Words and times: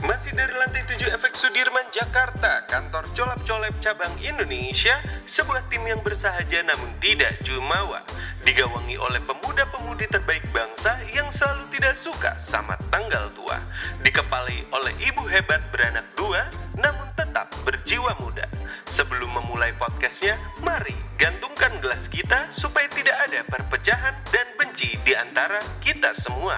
Masih 0.00 0.32
dari 0.32 0.56
lantai 0.56 0.80
7 0.88 1.12
Efek 1.12 1.36
Sudirman, 1.36 1.84
Jakarta, 1.92 2.64
kantor 2.64 3.04
colap-colep 3.12 3.76
cabang 3.84 4.16
Indonesia, 4.16 4.96
sebuah 5.28 5.68
tim 5.68 5.84
yang 5.84 6.00
bersahaja 6.00 6.64
namun 6.64 6.88
tidak 7.04 7.36
jumawa, 7.44 8.00
digawangi 8.40 8.96
oleh 8.96 9.20
pemuda-pemudi 9.28 10.08
terbaik 10.08 10.40
bangsa 10.56 10.96
yang 11.12 11.28
selalu 11.28 11.68
tidak 11.76 11.92
suka 12.00 12.32
sama 12.40 12.80
tanggal 12.88 13.28
tua, 13.36 13.60
dikepalai 14.00 14.64
oleh 14.72 14.94
ibu 15.04 15.20
hebat 15.28 15.60
beranak 15.68 16.08
dua, 16.16 16.48
namun 16.80 17.04
tetap 17.12 17.52
berjiwa 17.68 18.16
muda. 18.24 18.48
Sebelum 18.88 19.28
memulai 19.36 19.76
podcastnya, 19.76 20.40
mari 20.64 20.96
gantungkan 21.20 21.76
gelas 21.84 22.08
kita 22.08 22.48
supaya 22.48 22.88
tidak 22.88 23.20
ada 23.28 23.44
perpecahan 23.44 24.16
dan 24.32 24.48
benci 24.56 24.96
di 25.04 25.12
antara 25.12 25.60
kita 25.84 26.16
semua. 26.16 26.56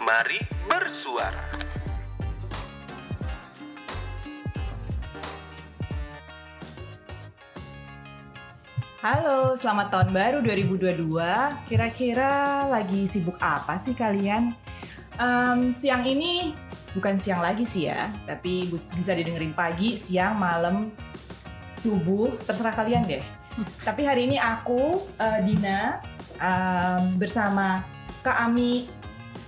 Mari 0.00 0.40
bersuara. 0.64 1.67
Halo, 8.98 9.54
selamat 9.54 9.94
tahun 9.94 10.10
baru 10.10 10.38
2022. 10.42 11.06
Kira-kira 11.70 12.66
lagi 12.66 13.06
sibuk 13.06 13.38
apa 13.38 13.78
sih 13.78 13.94
kalian? 13.94 14.50
Em, 15.14 15.70
siang 15.70 16.02
ini 16.02 16.50
bukan 16.98 17.14
siang 17.14 17.38
lagi 17.38 17.62
sih 17.62 17.86
ya, 17.86 18.10
tapi 18.26 18.66
bisa 18.74 19.14
didengerin 19.14 19.54
pagi, 19.54 19.94
siang, 19.94 20.34
malam, 20.34 20.90
subuh, 21.78 22.34
terserah 22.42 22.74
kalian 22.74 23.06
deh. 23.06 23.22
Tapi 23.86 24.02
hari 24.02 24.26
ini 24.26 24.34
aku, 24.34 25.06
eh, 25.14 25.46
Dina, 25.46 26.02
em, 26.42 27.14
bersama 27.22 27.86
Kak 28.26 28.50
Ami, 28.50 28.90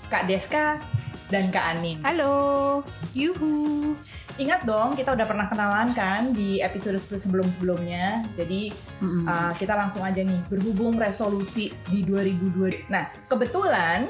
Kak 0.07 0.31
Deska, 0.31 0.79
dan 1.27 1.51
Kak 1.51 1.75
Anin. 1.75 1.99
Halo, 2.07 2.87
yuhu. 3.19 3.99
Ingat 4.41 4.65
dong, 4.65 4.97
kita 4.97 5.13
udah 5.13 5.27
pernah 5.29 5.45
kenalan 5.47 5.93
kan 5.93 6.33
di 6.33 6.65
episode 6.65 6.97
sebelum-sebelumnya. 6.97 8.25
Jadi 8.35 8.73
Uh, 9.01 9.53
kita 9.57 9.73
langsung 9.73 10.05
aja 10.05 10.21
nih 10.21 10.45
berhubung 10.49 10.97
resolusi 10.97 11.73
di 11.89 12.05
2002. 12.05 12.89
Nah 12.89 13.09
kebetulan 13.27 14.05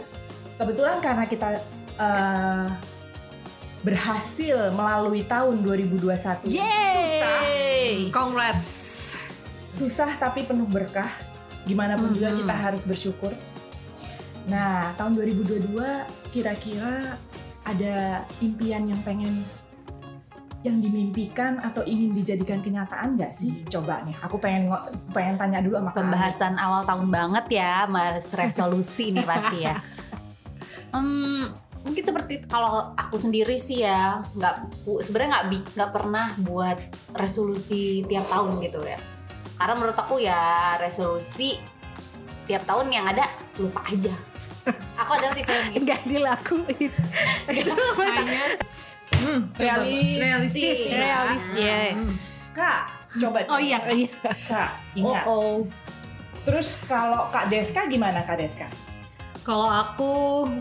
kebetulan 0.55 0.99
karena 0.99 1.25
kita 1.27 1.63
uh, 1.95 2.67
berhasil 3.81 4.75
melalui 4.75 5.23
tahun 5.23 5.63
2021 5.63 6.51
susah 6.51 7.43
Congrats. 8.11 8.71
susah 9.71 10.11
tapi 10.19 10.43
penuh 10.43 10.67
berkah. 10.67 11.11
Gimana 11.63 11.95
pun 11.95 12.11
juga 12.11 12.35
Mhm. 12.35 12.43
kita 12.43 12.55
harus 12.55 12.83
bersyukur. 12.83 13.31
Nah 14.47 14.91
tahun 14.95 15.15
2022 15.15 16.03
kira-kira 16.29 17.15
ada 17.63 18.27
impian 18.43 18.91
yang 18.91 18.99
pengen 19.07 19.47
yang 20.61 20.77
dimimpikan 20.85 21.57
atau 21.65 21.81
ingin 21.89 22.13
dijadikan 22.13 22.61
kenyataan 22.61 23.17
nggak 23.17 23.33
sih? 23.33 23.65
Coba 23.65 24.05
nih, 24.05 24.13
aku 24.21 24.37
pengen 24.37 24.69
pengen 25.17 25.41
tanya 25.41 25.65
dulu 25.65 25.81
sama. 25.81 25.91
Pembahasan 25.97 26.55
awal 26.61 26.85
tahun 26.85 27.09
banget 27.09 27.47
ya, 27.61 27.89
mas 27.89 28.29
resolusi 28.29 29.13
nih 29.17 29.25
pasti 29.25 29.59
ya. 29.65 29.77
Hmm, 30.91 31.47
mungkin 31.87 32.03
seperti 32.03 32.51
kalau 32.51 32.91
aku 32.99 33.15
sendiri 33.15 33.55
sih 33.63 33.87
ya, 33.87 34.27
nggak 34.35 34.83
sebenarnya 35.07 35.31
nggak 35.39 35.79
nggak 35.79 35.91
pernah 35.95 36.35
buat 36.43 36.75
resolusi 37.15 38.03
tiap 38.11 38.27
tahun 38.27 38.59
gitu 38.59 38.83
ya. 38.83 38.99
Karena 39.55 39.79
menurut 39.79 39.95
aku 39.95 40.19
ya 40.19 40.75
resolusi 40.83 41.63
tiap 42.51 42.67
tahun 42.67 42.91
yang 42.91 43.07
ada 43.07 43.23
lupa 43.55 43.87
aja. 43.87 44.11
Aku 44.99 45.11
adalah 45.15 45.31
tipe 45.31 45.47
yang 45.47 45.71
gitu. 45.79 45.83
nggak 45.87 46.03
dilakuin 46.11 46.93
hanya 48.19 48.43
hmm, 49.21 49.41
Realis- 49.55 50.19
realistis 50.19 50.79
Iya. 50.87 50.97
realis 50.99 51.43
yes 51.55 52.03
Kak, 52.51 52.83
coba 53.15 53.47
Oh 53.47 53.59
iya, 53.59 53.79
coba. 53.79 53.95
Kak, 54.45 54.71
ingat. 54.93 55.25
oh, 55.25 55.33
oh. 55.33 55.57
Terus 56.41 56.81
kalau 56.85 57.29
Kak 57.29 57.47
Deska 57.47 57.87
gimana 57.87 58.21
Kak 58.21 58.37
Deska? 58.37 58.67
kalau 59.41 59.67
aku 59.67 60.13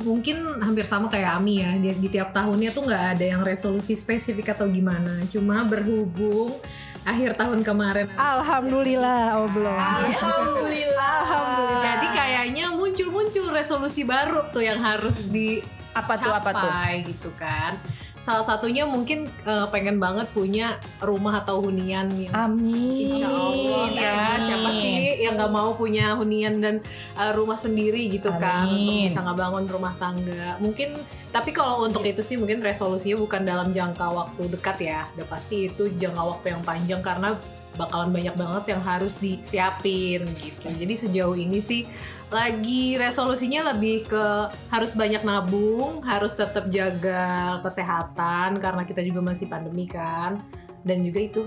mungkin 0.02 0.40
hampir 0.58 0.81
sama 0.81 1.12
kayak 1.12 1.36
Ami 1.36 1.59
ya 1.59 1.75
di, 1.75 1.92
di 1.94 2.08
tiap 2.08 2.31
tahunnya 2.31 2.72
tuh 2.72 2.88
nggak 2.88 3.06
ada 3.14 3.25
yang 3.28 3.42
resolusi 3.44 3.92
spesifik 3.92 4.56
atau 4.56 4.66
gimana 4.66 5.19
cuma 5.28 5.62
berhubung 5.62 6.56
akhir 7.03 7.36
tahun 7.36 7.59
kemarin 7.62 8.08
alhamdulillah 8.16 9.36
oh 9.36 9.48
belum 9.52 9.75
Alhamdulillah. 9.75 11.16
Alhamdulillah. 11.22 11.81
jadi 11.84 12.08
kayaknya 12.08 12.66
muncul-muncul 12.72 13.52
resolusi 13.52 14.08
baru 14.08 14.48
tuh 14.50 14.64
yang 14.64 14.80
harus 14.80 15.28
di 15.28 15.59
apa 15.92 16.16
tuh 16.16 16.31
apa 16.31 16.50
tuh? 16.50 16.72
gitu 17.03 17.30
kan. 17.36 17.75
Salah 18.19 18.46
satunya 18.46 18.84
mungkin 18.84 19.31
eh, 19.47 19.68
pengen 19.72 19.97
banget 19.97 20.28
punya 20.35 20.78
rumah 21.00 21.41
atau 21.41 21.63
hunian 21.63 22.12
yang 22.13 22.34
Amin. 22.35 23.16
Insya 23.16 23.28
Allah 23.31 23.85
ya 23.96 24.13
Amin. 24.35 24.40
siapa 24.44 24.69
sih 24.75 25.00
yang 25.24 25.40
nggak 25.40 25.53
mau 25.53 25.72
punya 25.75 26.16
hunian 26.16 26.59
dan 26.59 26.75
uh, 27.16 27.31
rumah 27.35 27.56
sendiri 27.56 28.12
gitu 28.12 28.31
kan 28.35 28.68
untuk 28.68 28.91
Amin. 28.91 29.07
bisa 29.07 29.19
ngebangun 29.24 29.66
rumah 29.68 29.94
tangga 29.96 30.59
mungkin 30.59 30.96
tapi 31.30 31.53
kalau 31.53 31.85
untuk 31.85 32.03
itu 32.03 32.19
sih 32.25 32.35
mungkin 32.35 32.59
resolusinya 32.59 33.18
bukan 33.19 33.41
dalam 33.46 33.69
jangka 33.72 34.06
waktu 34.09 34.41
dekat 34.50 34.78
ya 34.81 35.00
udah 35.16 35.28
pasti 35.30 35.69
itu 35.69 35.91
jangka 35.96 36.24
waktu 36.24 36.46
yang 36.57 36.63
panjang 36.66 37.01
karena 37.03 37.38
bakalan 37.78 38.12
banyak 38.12 38.36
banget 38.36 38.63
yang 38.75 38.81
harus 38.84 39.22
disiapin 39.22 40.25
gitu 40.25 40.68
jadi 40.68 40.94
sejauh 41.00 41.38
ini 41.38 41.63
sih 41.63 41.88
lagi 42.30 42.94
resolusinya 42.94 43.74
lebih 43.74 44.06
ke 44.06 44.26
harus 44.70 44.94
banyak 44.94 45.26
nabung 45.26 46.06
harus 46.06 46.38
tetap 46.38 46.70
jaga 46.70 47.58
kesehatan 47.66 48.62
karena 48.62 48.86
kita 48.86 49.02
juga 49.02 49.26
masih 49.26 49.50
pandemi 49.50 49.90
kan 49.90 50.38
dan 50.86 51.02
juga 51.02 51.20
itu 51.20 51.42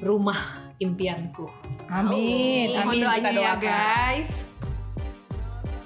rumah 0.00 0.64
impianku. 0.80 1.46
Amin. 1.92 2.72
Mohon 2.72 2.88
Amin. 2.88 2.98
Kita 2.98 3.04
doanya 3.04 3.30
ya 3.30 3.36
doakan. 3.36 3.60
guys. 3.60 4.32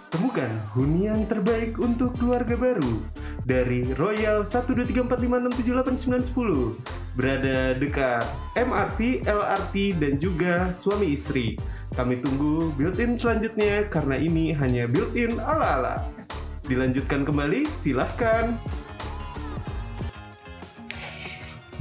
Temukan 0.09 0.51
hunian 0.73 1.21
terbaik 1.29 1.77
untuk 1.77 2.17
keluarga 2.17 2.57
baru 2.57 3.05
dari 3.49 3.81
Royal 3.97 4.45
12345678910 4.45 7.17
berada 7.17 7.73
dekat 7.81 8.21
MRT, 8.53 9.25
LRT 9.25 9.97
dan 9.97 10.21
juga 10.21 10.69
suami 10.77 11.17
istri. 11.17 11.57
Kami 11.97 12.21
tunggu 12.21 12.77
built-in 12.77 13.17
selanjutnya 13.17 13.89
karena 13.89 14.21
ini 14.21 14.53
hanya 14.53 14.85
built-in 14.85 15.41
ala-ala. 15.41 16.05
Dilanjutkan 16.69 17.25
kembali, 17.25 17.65
silahkan. 17.65 18.53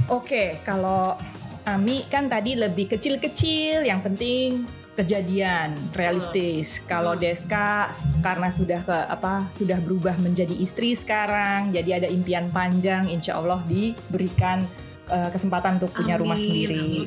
Oke, 0.08 0.56
kalau 0.64 1.20
Ami 1.68 2.08
kan 2.08 2.32
tadi 2.32 2.56
lebih 2.56 2.96
kecil-kecil, 2.96 3.84
yang 3.84 4.00
penting 4.00 4.64
kejadian 4.98 5.78
realistis. 5.94 6.82
Kalau 6.82 7.14
Deska 7.14 7.86
karena 8.18 8.50
sudah 8.50 8.82
ke 8.82 8.98
apa 9.06 9.46
sudah 9.54 9.78
berubah 9.78 10.18
menjadi 10.18 10.58
istri 10.58 10.98
sekarang, 10.98 11.70
jadi 11.70 12.02
ada 12.02 12.08
impian 12.10 12.50
panjang, 12.50 13.06
insya 13.06 13.38
Allah 13.38 13.62
diberikan 13.70 14.66
eh, 15.06 15.30
kesempatan 15.30 15.78
untuk 15.78 15.94
punya 15.94 16.18
rumah 16.18 16.34
Amin, 16.34 16.46
sendiri. 16.50 17.06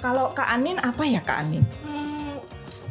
Kalau 0.00 0.32
Kak 0.32 0.48
Anin 0.48 0.80
apa 0.80 1.04
ya 1.04 1.20
Kak 1.20 1.38
Anin? 1.44 1.64
Hmm, 1.84 2.05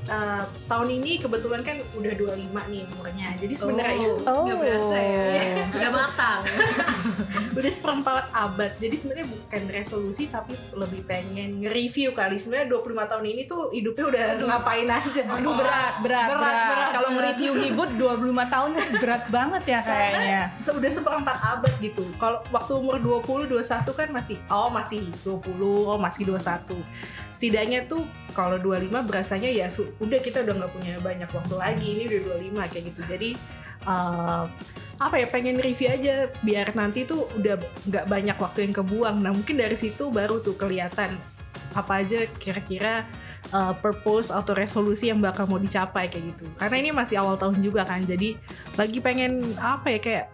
eh, 0.05 0.43
tahun 0.65 0.89
ini 0.93 1.19
kebetulan 1.19 1.61
kan 1.61 1.75
udah 1.93 2.13
25 2.13 2.37
nih 2.67 2.81
umurnya 2.89 3.29
jadi 3.35 3.53
sebenarnya 3.53 3.97
Oh. 3.97 4.05
itu 4.11 4.23
Oh. 4.25 4.43
nggak 4.43 4.57
berasa 4.59 4.97
ya 4.97 5.23
Udah 5.75 5.91
matang. 5.91 6.41
udah 7.55 7.71
seperempat 7.71 8.25
abad 8.31 8.71
jadi 8.75 8.91
sebenarnya 8.93 9.27
bukan 9.27 9.61
resolusi 9.69 10.27
tapi 10.27 10.51
lebih 10.71 11.01
pengen 11.03 11.61
nge-review 11.61 12.11
kali 12.11 12.35
sebenarnya 12.35 12.67
25 12.69 12.83
tahun 13.07 13.25
ini 13.25 13.41
tuh 13.45 13.71
hidupnya 13.71 14.05
udah 14.05 14.23
ngapain 14.41 14.83
aja 14.85 15.21
Aduh 15.31 15.55
berat, 15.55 15.93
berat, 15.99 16.27
Berat, 16.27 16.35
berat. 16.35 16.67
berat, 16.67 16.89
Kalau 16.91 17.09
nge-review 17.13 17.51
Hibut 17.55 17.89
25 17.95 18.19
tahun 18.45 18.69
tuh 18.73 18.85
berat 18.97 19.23
banget 19.27 19.63
ya 19.65 19.79
kayaknya. 19.81 20.39
Se- 20.59 20.75
udah 20.75 20.91
seperempat 20.91 21.37
abad 21.39 21.73
gitu. 21.79 22.03
Kalau 22.15 22.43
waktu 22.49 22.71
umur 22.73 22.99
20 22.99 23.47
21 23.47 23.63
kan 23.89 24.07
masih 24.09 24.37
oh 24.47 24.67
masih 24.67 25.07
20, 25.23 25.55
oh 25.87 25.95
masih 25.95 26.27
21. 26.27 26.75
Setidaknya 27.31 27.83
tuh 27.85 28.03
kalau 28.31 28.59
25 28.59 28.91
berasanya 29.01 29.47
ya 29.47 29.67
su- 29.67 29.94
udah 30.01 30.19
kita 30.19 30.43
udah 30.43 30.53
nggak 30.63 30.71
punya 30.75 30.93
banyak 30.99 31.29
waktu 31.31 31.55
lagi. 31.55 31.87
Ini 31.95 32.03
udah 32.09 32.19
25 32.39 32.71
kayak 32.71 32.83
gitu. 32.91 33.01
Jadi 33.07 33.29
eh, 33.85 34.43
apa 34.95 35.15
ya 35.19 35.27
pengen 35.27 35.59
review 35.59 35.91
aja 35.91 36.31
biar 36.39 36.71
nanti 36.71 37.03
tuh 37.03 37.27
udah 37.35 37.59
nggak 37.87 38.05
banyak 38.07 38.37
waktu 38.39 38.59
yang 38.67 38.73
kebuang. 38.75 39.17
Nah, 39.19 39.31
mungkin 39.35 39.59
dari 39.59 39.75
situ 39.75 40.07
baru 40.07 40.39
tuh 40.39 40.55
kelihatan 40.55 41.19
apa 41.75 41.99
aja 41.99 42.23
kira-kira 42.39 43.03
uh, 43.51 43.75
purpose 43.75 44.31
atau 44.31 44.55
resolusi 44.55 45.11
yang 45.11 45.19
bakal 45.19 45.45
mau 45.45 45.59
dicapai 45.59 46.07
kayak 46.07 46.31
gitu. 46.33 46.47
Karena 46.55 46.75
ini 46.79 46.89
masih 46.95 47.19
awal 47.19 47.35
tahun 47.35 47.59
juga 47.59 47.83
kan. 47.83 48.01
Jadi 48.07 48.39
lagi 48.79 49.03
pengen 49.03 49.59
apa 49.59 49.91
ya 49.91 49.99
kayak 49.99 50.25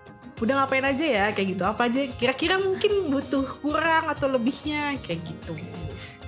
udah 0.42 0.54
ngapain 0.62 0.86
aja 0.86 1.06
ya 1.06 1.26
kayak 1.34 1.58
gitu. 1.58 1.64
Apa 1.66 1.90
aja 1.90 2.02
kira-kira 2.14 2.62
mungkin 2.62 3.10
butuh 3.10 3.46
kurang 3.60 4.06
atau 4.14 4.30
lebihnya 4.30 5.02
kayak 5.02 5.26
gitu. 5.26 5.58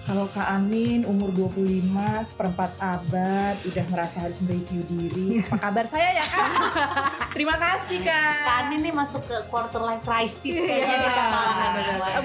Kalau 0.04 0.28
Kak 0.28 0.60
Amin 0.60 1.08
umur 1.08 1.32
25, 1.32 1.80
seperempat 2.28 2.76
abad, 2.76 3.56
udah 3.64 3.86
merasa 3.88 4.20
harus 4.20 4.44
mereview 4.44 4.84
diri. 4.84 5.40
Apa 5.48 5.72
kabar 5.72 5.88
saya 5.88 6.20
ya 6.20 6.26
Kak? 6.28 6.50
Terima 7.40 7.56
kasih 7.56 8.04
Kak. 8.04 8.36
Kak 8.44 8.56
Anin 8.68 8.84
nih 8.84 8.92
masuk 8.92 9.24
ke 9.24 9.38
quarter 9.48 9.80
life 9.80 10.04
crisis 10.04 10.60
kayaknya 10.60 11.08
di 11.08 11.08
kalangan 11.08 11.72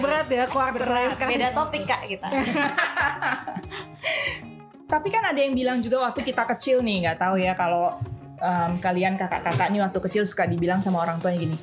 Berat 0.03 0.27
ya 0.27 0.51
quarter 0.51 0.91
life 0.91 1.15
kan. 1.23 1.31
Beda 1.31 1.55
topik 1.55 1.87
kak 1.87 2.03
kita. 2.11 2.27
Tapi 4.93 5.09
kan 5.15 5.23
ada 5.23 5.39
yang 5.39 5.55
bilang 5.55 5.79
juga 5.79 6.03
waktu 6.03 6.27
kita 6.27 6.51
kecil 6.51 6.83
nih, 6.83 7.07
nggak 7.07 7.23
tahu 7.23 7.39
ya 7.39 7.55
kalau 7.55 7.95
em, 8.43 8.75
kalian 8.83 9.15
kakak-kakak 9.15 9.71
nih 9.71 9.87
waktu 9.87 9.99
kecil 10.03 10.27
suka 10.27 10.51
dibilang 10.51 10.83
sama 10.83 10.99
orang 11.05 11.23
tuanya 11.23 11.47
gini, 11.47 11.57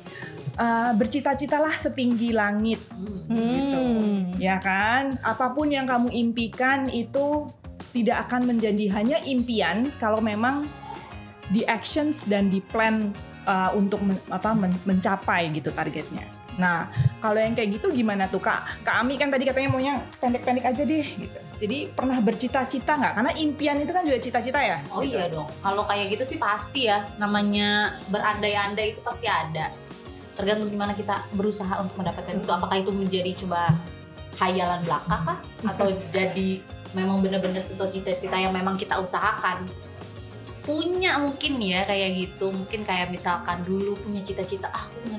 "Eh, 0.56 0.90
bercita-citalah 0.96 1.76
setinggi 1.76 2.32
langit, 2.32 2.80
Hmm. 3.28 4.32
ya 4.40 4.56
kan? 4.56 5.20
Apa 5.20 5.52
pun 5.52 5.68
yang 5.68 5.84
kamu 5.84 6.08
impikan 6.08 6.88
itu 6.88 7.44
tidak 7.92 8.24
akan 8.28 8.56
menjadi 8.56 8.88
hanya 8.96 9.20
impian 9.24 9.92
kalau 10.00 10.24
memang 10.24 10.64
di 11.52 11.60
actions 11.68 12.24
dan 12.24 12.48
di 12.48 12.64
plan 12.64 13.12
uh, 13.44 13.70
untuk 13.76 14.00
men- 14.00 14.24
apa 14.32 14.56
men- 14.56 14.80
mencapai 14.88 15.52
gitu 15.52 15.68
targetnya. 15.70 16.24
Nah, 16.56 16.88
kalau 17.20 17.36
yang 17.36 17.52
kayak 17.52 17.76
gitu 17.76 17.92
gimana 17.92 18.24
tuh 18.24 18.40
Kak? 18.40 18.80
Kak 18.80 19.04
Ami 19.04 19.20
kan 19.20 19.28
tadi 19.28 19.44
katanya 19.44 19.68
maunya 19.76 20.00
pendek-pendek 20.16 20.64
aja 20.64 20.82
deh 20.88 21.04
gitu. 21.04 21.38
Jadi 21.56 21.88
pernah 21.92 22.16
bercita-cita 22.20 22.96
nggak? 22.96 23.12
Karena 23.12 23.32
impian 23.36 23.76
itu 23.76 23.92
kan 23.92 24.04
juga 24.08 24.18
cita-cita 24.20 24.60
ya. 24.60 24.80
Oh 24.88 25.04
gitu. 25.04 25.20
iya 25.20 25.28
dong. 25.28 25.48
Kalau 25.60 25.84
kayak 25.84 26.16
gitu 26.16 26.24
sih 26.24 26.38
pasti 26.40 26.88
ya. 26.88 27.04
Namanya 27.20 28.00
berandai-andai 28.08 28.96
itu 28.96 29.00
pasti 29.04 29.28
ada. 29.28 29.68
Tergantung 30.36 30.68
gimana 30.68 30.92
kita 30.92 31.24
berusaha 31.32 31.80
untuk 31.80 31.96
mendapatkan 31.98 32.36
itu. 32.36 32.50
Apakah 32.52 32.76
itu 32.76 32.92
menjadi 32.92 33.32
coba 33.44 33.72
hayalan 34.36 34.84
belaka 34.84 35.16
kah? 35.24 35.38
Atau 35.64 35.90
jadi 36.16 36.60
memang 36.92 37.24
benar-benar 37.24 37.64
sesuatu 37.64 37.88
cita-cita 37.88 38.36
yang 38.36 38.52
memang 38.52 38.76
kita 38.76 39.00
usahakan. 39.00 39.64
Punya 40.62 41.16
mungkin 41.18 41.56
ya 41.58 41.88
kayak 41.88 42.10
gitu. 42.14 42.52
Mungkin 42.52 42.84
kayak 42.84 43.08
misalkan 43.08 43.64
dulu 43.64 43.96
punya 43.96 44.20
cita-cita, 44.20 44.68
ah 44.70 44.84
aku 44.86 45.16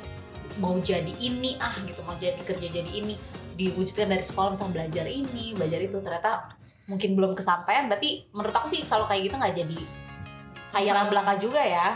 mau 0.57 0.75
jadi 0.81 1.13
ini 1.21 1.55
ah 1.61 1.73
gitu 1.85 2.01
mau 2.01 2.17
jadi 2.17 2.37
kerja 2.41 2.67
jadi 2.81 2.91
ini 2.91 3.13
diwujudkan 3.57 4.09
dari 4.09 4.25
sekolah 4.25 4.53
misalnya 4.53 4.73
belajar 4.73 5.05
ini 5.09 5.53
belajar 5.53 5.79
itu 5.81 5.97
ternyata 6.01 6.53
mungkin 6.89 7.17
belum 7.17 7.31
kesampaian 7.37 7.89
berarti 7.89 8.29
menurut 8.33 8.53
aku 8.53 8.67
sih 8.69 8.85
kalau 8.85 9.05
kayak 9.05 9.29
gitu 9.29 9.35
nggak 9.37 9.55
jadi 9.57 9.79
hayalan 10.77 11.07
belaka 11.09 11.33
juga 11.41 11.61
ya 11.61 11.87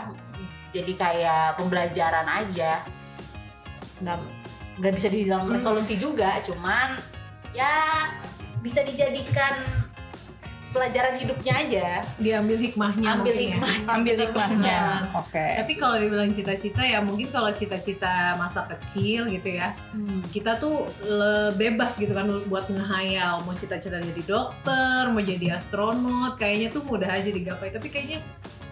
jadi 0.72 0.92
kayak 0.94 1.46
pembelajaran 1.58 2.26
aja 2.26 2.82
nggak 4.02 4.18
nggak 4.74 4.92
bisa 4.92 5.06
dibilang 5.06 5.42
Hmm. 5.44 5.54
resolusi 5.54 5.94
juga 5.94 6.42
cuman 6.42 6.98
ya 7.52 7.70
bisa 8.58 8.80
dijadikan 8.80 9.54
pelajaran 10.72 11.20
hidupnya 11.20 11.52
aja 11.54 11.86
diambil 12.16 12.56
hikmahnya 12.56 13.04
ambil 13.12 13.34
ya. 13.34 13.42
hikmah 13.44 13.72
Ambil 13.92 14.14
hikmahnya. 14.16 14.80
Oke. 15.20 15.46
Tapi 15.60 15.72
kalau 15.76 16.00
dibilang 16.00 16.32
cita-cita 16.32 16.80
ya 16.80 16.96
mungkin 16.98 17.28
kalau 17.28 17.52
cita-cita 17.52 18.32
masa 18.34 18.64
kecil 18.66 19.28
gitu 19.28 19.52
ya 19.52 19.76
kita 20.32 20.56
tuh 20.56 20.88
le- 21.02 21.52
bebas 21.52 22.00
gitu 22.00 22.10
kan 22.10 22.24
buat 22.48 22.64
ngehayal 22.66 23.44
mau 23.44 23.52
cita-cita 23.52 24.00
jadi 24.00 24.22
dokter 24.24 25.12
mau 25.12 25.20
jadi 25.20 25.52
astronot 25.52 26.40
kayaknya 26.40 26.72
tuh 26.72 26.80
mudah 26.82 27.10
aja 27.12 27.28
digapai 27.28 27.68
tapi 27.68 27.92
kayaknya 27.92 28.24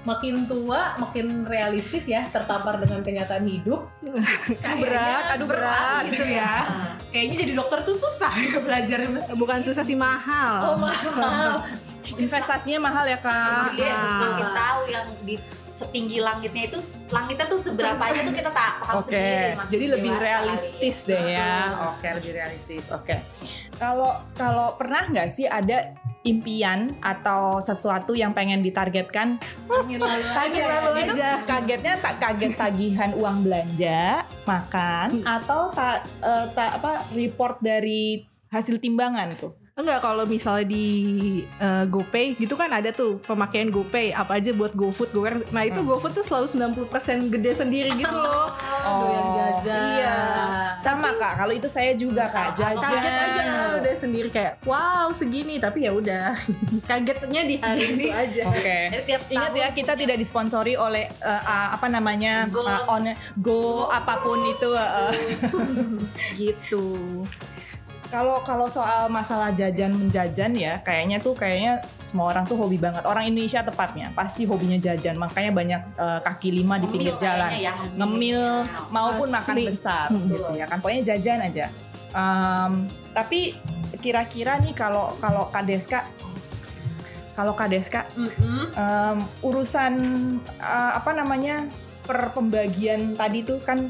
makin 0.03 0.45
tua 0.45 0.97
makin 0.97 1.45
realistis 1.45 2.05
ya 2.05 2.25
tertampar 2.27 2.77
dengan 2.77 3.01
kenyataan 3.01 3.45
hidup 3.45 3.85
Kayaknya 4.63 4.81
berat, 4.81 5.25
aduh 5.31 5.47
berat. 5.47 6.03
gitu 6.09 6.25
ya 6.27 6.55
Nah, 6.71 6.95
kayaknya 7.11 7.37
jadi 7.39 7.53
dokter 7.53 7.79
tuh 7.83 7.93
susah 7.95 8.33
ya 8.33 8.59
belajarnya 8.59 9.11
mesti 9.11 9.31
Bukan 9.35 9.59
susah 9.61 9.83
sih 9.83 9.95
mahal. 9.95 10.57
oh 10.65 10.77
mahal 10.79 11.53
Investasinya 12.17 12.81
mahal 12.83 13.05
ya 13.05 13.19
Kak. 13.19 13.73
Iya 13.73 13.93
betul 13.95 14.27
Ah. 14.27 14.37
kita 14.37 14.51
tahu 14.53 14.81
yang 14.89 15.07
di 15.23 15.35
setinggi 15.73 16.19
langitnya 16.19 16.63
itu 16.67 16.79
langitnya 17.09 17.47
tuh 17.47 17.57
seberapa 17.57 17.97
aja 17.99 18.21
tuh 18.21 18.35
kita 18.35 18.51
tak 18.51 18.73
paham 18.79 18.95
Oke, 18.99 19.17
sendiri 19.17 19.69
jadi 19.71 19.85
lebih 19.91 20.13
realistis 20.15 20.97
kali. 21.01 21.11
deh 21.11 21.25
ya. 21.35 21.55
Oke, 21.87 22.09
lebih 22.13 22.33
realistis. 22.35 22.85
Oke. 22.91 23.17
Kalau 23.75 24.11
kalau 24.35 24.75
pernah 24.75 25.07
nggak 25.07 25.29
sih 25.31 25.45
ada 25.45 25.97
impian 26.25 26.93
atau 27.01 27.61
sesuatu 27.61 28.13
yang 28.13 28.33
pengen 28.33 28.61
ditargetkan? 28.61 29.41
Angin 29.69 30.01
lalu 30.05 30.25
aja. 30.27 30.65
Itu 31.05 31.15
kagetnya 31.49 31.95
tak 32.01 32.15
kaget 32.21 32.53
tagihan 32.57 33.11
uang 33.17 33.45
belanja, 33.45 34.25
makan, 34.45 35.25
atau 35.25 35.73
tak 35.73 36.05
eh, 36.21 36.47
tak 36.53 36.81
apa 36.81 37.05
report 37.17 37.61
dari 37.61 38.25
hasil 38.51 38.83
timbangan 38.83 39.33
tuh? 39.39 39.60
Enggak 39.81 40.05
kalau 40.05 40.25
misalnya 40.29 40.69
di 40.69 40.87
eh, 41.57 41.85
GoPay 41.89 42.37
gitu 42.37 42.55
kan 42.55 42.69
ada 42.69 42.93
tuh 42.93 43.17
pemakaian 43.25 43.73
GoPay 43.73 44.13
apa 44.13 44.37
aja 44.37 44.53
buat 44.53 44.77
GoFood 44.77 45.11
GoCar. 45.11 45.49
Nah 45.51 45.65
itu 45.65 45.81
GoFood 45.81 46.13
tuh 46.13 46.25
selalu 46.25 46.47
90% 46.85 47.33
gede 47.33 47.51
sendiri 47.57 47.91
gitu 47.97 48.13
loh. 48.13 48.53
doyan 49.01 49.27
jajan 49.33 49.89
Iya. 49.97 50.19
Sama 50.81 51.17
kak, 51.17 51.41
kalau 51.41 51.53
itu 51.57 51.69
saya 51.69 51.97
juga 51.97 52.29
kak 52.29 52.57
jajan. 52.57 52.81
Kaget 52.81 53.15
aja 53.17 53.45
udah 53.81 53.95
sendiri 53.97 54.29
kayak 54.29 54.61
wow 54.69 55.09
segini 55.11 55.57
tapi 55.57 55.89
ya 55.89 55.93
udah 55.97 56.37
kagetnya 56.91 57.43
di 57.49 57.57
hari 57.57 57.85
itu 57.97 58.13
aja. 58.13 58.43
Oke. 58.53 58.79
Tiap 59.09 59.23
Ingat 59.31 59.53
ya 59.57 59.69
kita 59.73 59.93
tidak 59.97 60.17
disponsori 60.21 60.77
oleh 60.77 61.09
eh, 61.09 61.43
ah, 61.49 61.73
apa 61.73 61.89
namanya 61.89 62.45
Go. 62.53 62.61
ah, 62.67 62.85
on 62.91 63.09
go 63.41 63.89
apa 63.89 64.21
pun 64.21 64.45
itu. 64.45 64.71
eh. 64.77 65.13
gitu. 66.41 66.85
Kalau 68.11 68.43
kalau 68.43 68.67
soal 68.67 69.07
masalah 69.07 69.55
jajan 69.55 69.95
menjajan 69.95 70.51
ya, 70.59 70.83
kayaknya 70.83 71.23
tuh 71.23 71.31
kayaknya 71.39 71.79
semua 72.03 72.35
orang 72.35 72.43
tuh 72.43 72.59
hobi 72.59 72.75
banget. 72.75 73.07
Orang 73.07 73.23
Indonesia 73.23 73.63
tepatnya 73.63 74.11
pasti 74.19 74.51
hobinya 74.51 74.75
jajan. 74.75 75.15
Makanya 75.15 75.55
banyak 75.55 75.83
eh, 75.95 76.19
kaki 76.19 76.51
lima 76.51 76.83
di 76.83 76.91
pinggir 76.91 77.15
ngemil 77.15 77.23
jalan, 77.23 77.51
ya, 77.55 77.73
ngemil 77.95 78.41
maupun 78.91 79.31
Asli. 79.31 79.37
makan 79.39 79.57
besar, 79.63 80.07
Hmm. 80.11 80.27
gitu 80.27 80.51
ya 80.59 80.67
kan. 80.67 80.83
Pokoknya 80.83 81.15
jajan 81.15 81.39
aja. 81.39 81.67
Em, 82.11 82.73
tapi 83.15 83.55
kira-kira 84.03 84.59
nih 84.59 84.75
kalau 84.75 85.15
kalau 85.23 85.47
Kadeska, 85.55 86.03
kalau 87.39 87.55
Kadeska 87.55 88.11
em, 88.75 89.19
urusan 89.41 89.93
eh, 90.59 90.93
apa 90.99 91.15
namanya 91.15 91.71
per 92.03 92.35
pembagian 92.35 93.15
tadi 93.15 93.47
tuh 93.47 93.63
kan 93.63 93.87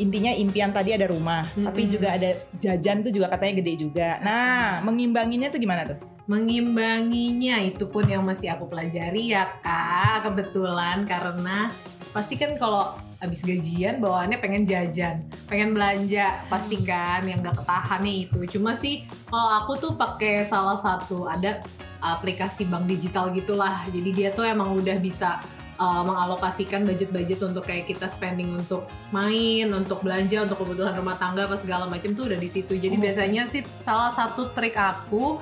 intinya 0.00 0.32
impian 0.32 0.72
tadi 0.72 0.96
ada 0.96 1.06
rumah, 1.06 1.44
tapi 1.52 1.84
Mm-mm. 1.84 1.92
juga 1.92 2.08
ada 2.16 2.30
jajan 2.56 3.04
tuh 3.04 3.12
juga 3.12 3.28
katanya 3.28 3.60
gede 3.60 3.72
juga. 3.76 4.16
Nah, 4.24 4.80
mengimbanginya 4.80 5.52
tuh 5.52 5.60
gimana 5.60 5.84
tuh? 5.84 6.00
mengimbanginya 6.30 7.58
itu 7.58 7.90
pun 7.90 8.06
yang 8.06 8.22
masih 8.22 8.54
aku 8.54 8.70
pelajari 8.70 9.34
ya 9.34 9.50
kak 9.66 10.30
kebetulan 10.30 11.02
karena 11.02 11.74
pasti 12.14 12.38
kan 12.38 12.54
kalau 12.54 12.94
habis 13.18 13.42
gajian 13.42 13.98
bawaannya 13.98 14.38
pengen 14.38 14.62
jajan 14.62 15.26
pengen 15.50 15.74
belanja 15.74 16.38
pasti 16.46 16.78
kan 16.86 17.26
yang 17.26 17.42
gak 17.42 17.58
ketahan 17.58 18.00
nih 18.06 18.30
itu 18.30 18.38
cuma 18.58 18.78
sih 18.78 19.10
kalau 19.26 19.50
aku 19.58 19.72
tuh 19.82 19.92
pakai 19.98 20.46
salah 20.46 20.78
satu 20.78 21.26
ada 21.26 21.58
aplikasi 21.98 22.70
bank 22.70 22.86
digital 22.86 23.34
gitulah 23.34 23.82
jadi 23.90 24.10
dia 24.14 24.28
tuh 24.30 24.46
emang 24.46 24.70
udah 24.78 25.02
bisa 25.02 25.42
uh, 25.80 26.04
mengalokasikan 26.04 26.84
budget-budget 26.84 27.40
untuk 27.40 27.64
kayak 27.64 27.88
kita 27.88 28.04
spending 28.06 28.52
untuk 28.52 28.84
main, 29.10 29.72
untuk 29.72 30.04
belanja, 30.04 30.44
untuk 30.44 30.60
kebutuhan 30.60 30.92
rumah 30.92 31.16
tangga 31.16 31.48
apa 31.48 31.56
segala 31.56 31.88
macam 31.88 32.12
tuh 32.12 32.28
udah 32.28 32.38
di 32.38 32.50
situ. 32.52 32.76
Jadi 32.76 33.00
Oh. 33.00 33.02
biasanya 33.02 33.48
sih 33.48 33.64
salah 33.80 34.12
satu 34.12 34.52
trik 34.52 34.76
aku 34.76 35.40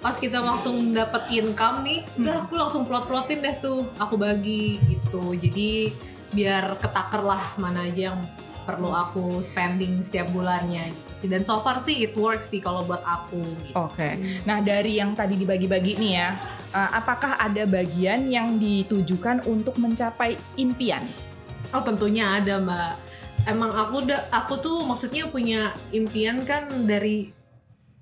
pas 0.00 0.16
kita 0.16 0.40
langsung 0.40 0.96
dapat 0.96 1.28
income 1.28 1.84
nih, 1.84 2.00
udah 2.16 2.48
aku 2.48 2.56
langsung 2.56 2.88
plot-plotin 2.88 3.44
deh 3.44 3.56
tuh, 3.60 3.84
aku 4.00 4.16
bagi 4.16 4.80
gitu. 4.88 5.36
Jadi 5.36 5.92
biar 6.32 6.80
ketaker 6.80 7.20
lah 7.20 7.42
mana 7.60 7.84
aja 7.84 8.14
yang 8.14 8.20
perlu 8.70 8.94
aku 8.94 9.42
spending 9.42 9.98
setiap 9.98 10.30
bulannya 10.30 10.94
gitu 10.94 11.12
sih. 11.18 11.28
Dan 11.28 11.42
so 11.42 11.58
far 11.58 11.82
sih 11.82 12.06
it 12.06 12.14
works 12.14 12.54
sih 12.54 12.62
kalau 12.62 12.86
buat 12.86 13.02
aku 13.02 13.42
gitu. 13.66 13.74
Oke. 13.74 14.14
Nah, 14.46 14.62
dari 14.62 15.02
yang 15.02 15.18
tadi 15.18 15.34
dibagi-bagi 15.34 15.98
nih 15.98 16.12
ya, 16.14 16.38
eh, 16.70 16.90
apakah 16.94 17.42
ada 17.42 17.66
bagian 17.66 18.30
yang 18.30 18.62
ditujukan 18.62 19.42
untuk 19.50 19.74
mencapai 19.82 20.38
impian? 20.54 21.02
Oh 21.74 21.82
tentunya 21.82 22.38
ada 22.38 22.62
mbak. 22.62 22.94
Emang 23.50 23.74
aku 23.74 24.06
udah 24.06 24.30
aku 24.30 24.54
tuh 24.62 24.86
maksudnya 24.86 25.26
punya 25.26 25.74
impian 25.90 26.46
kan 26.46 26.68
dari 26.86 27.32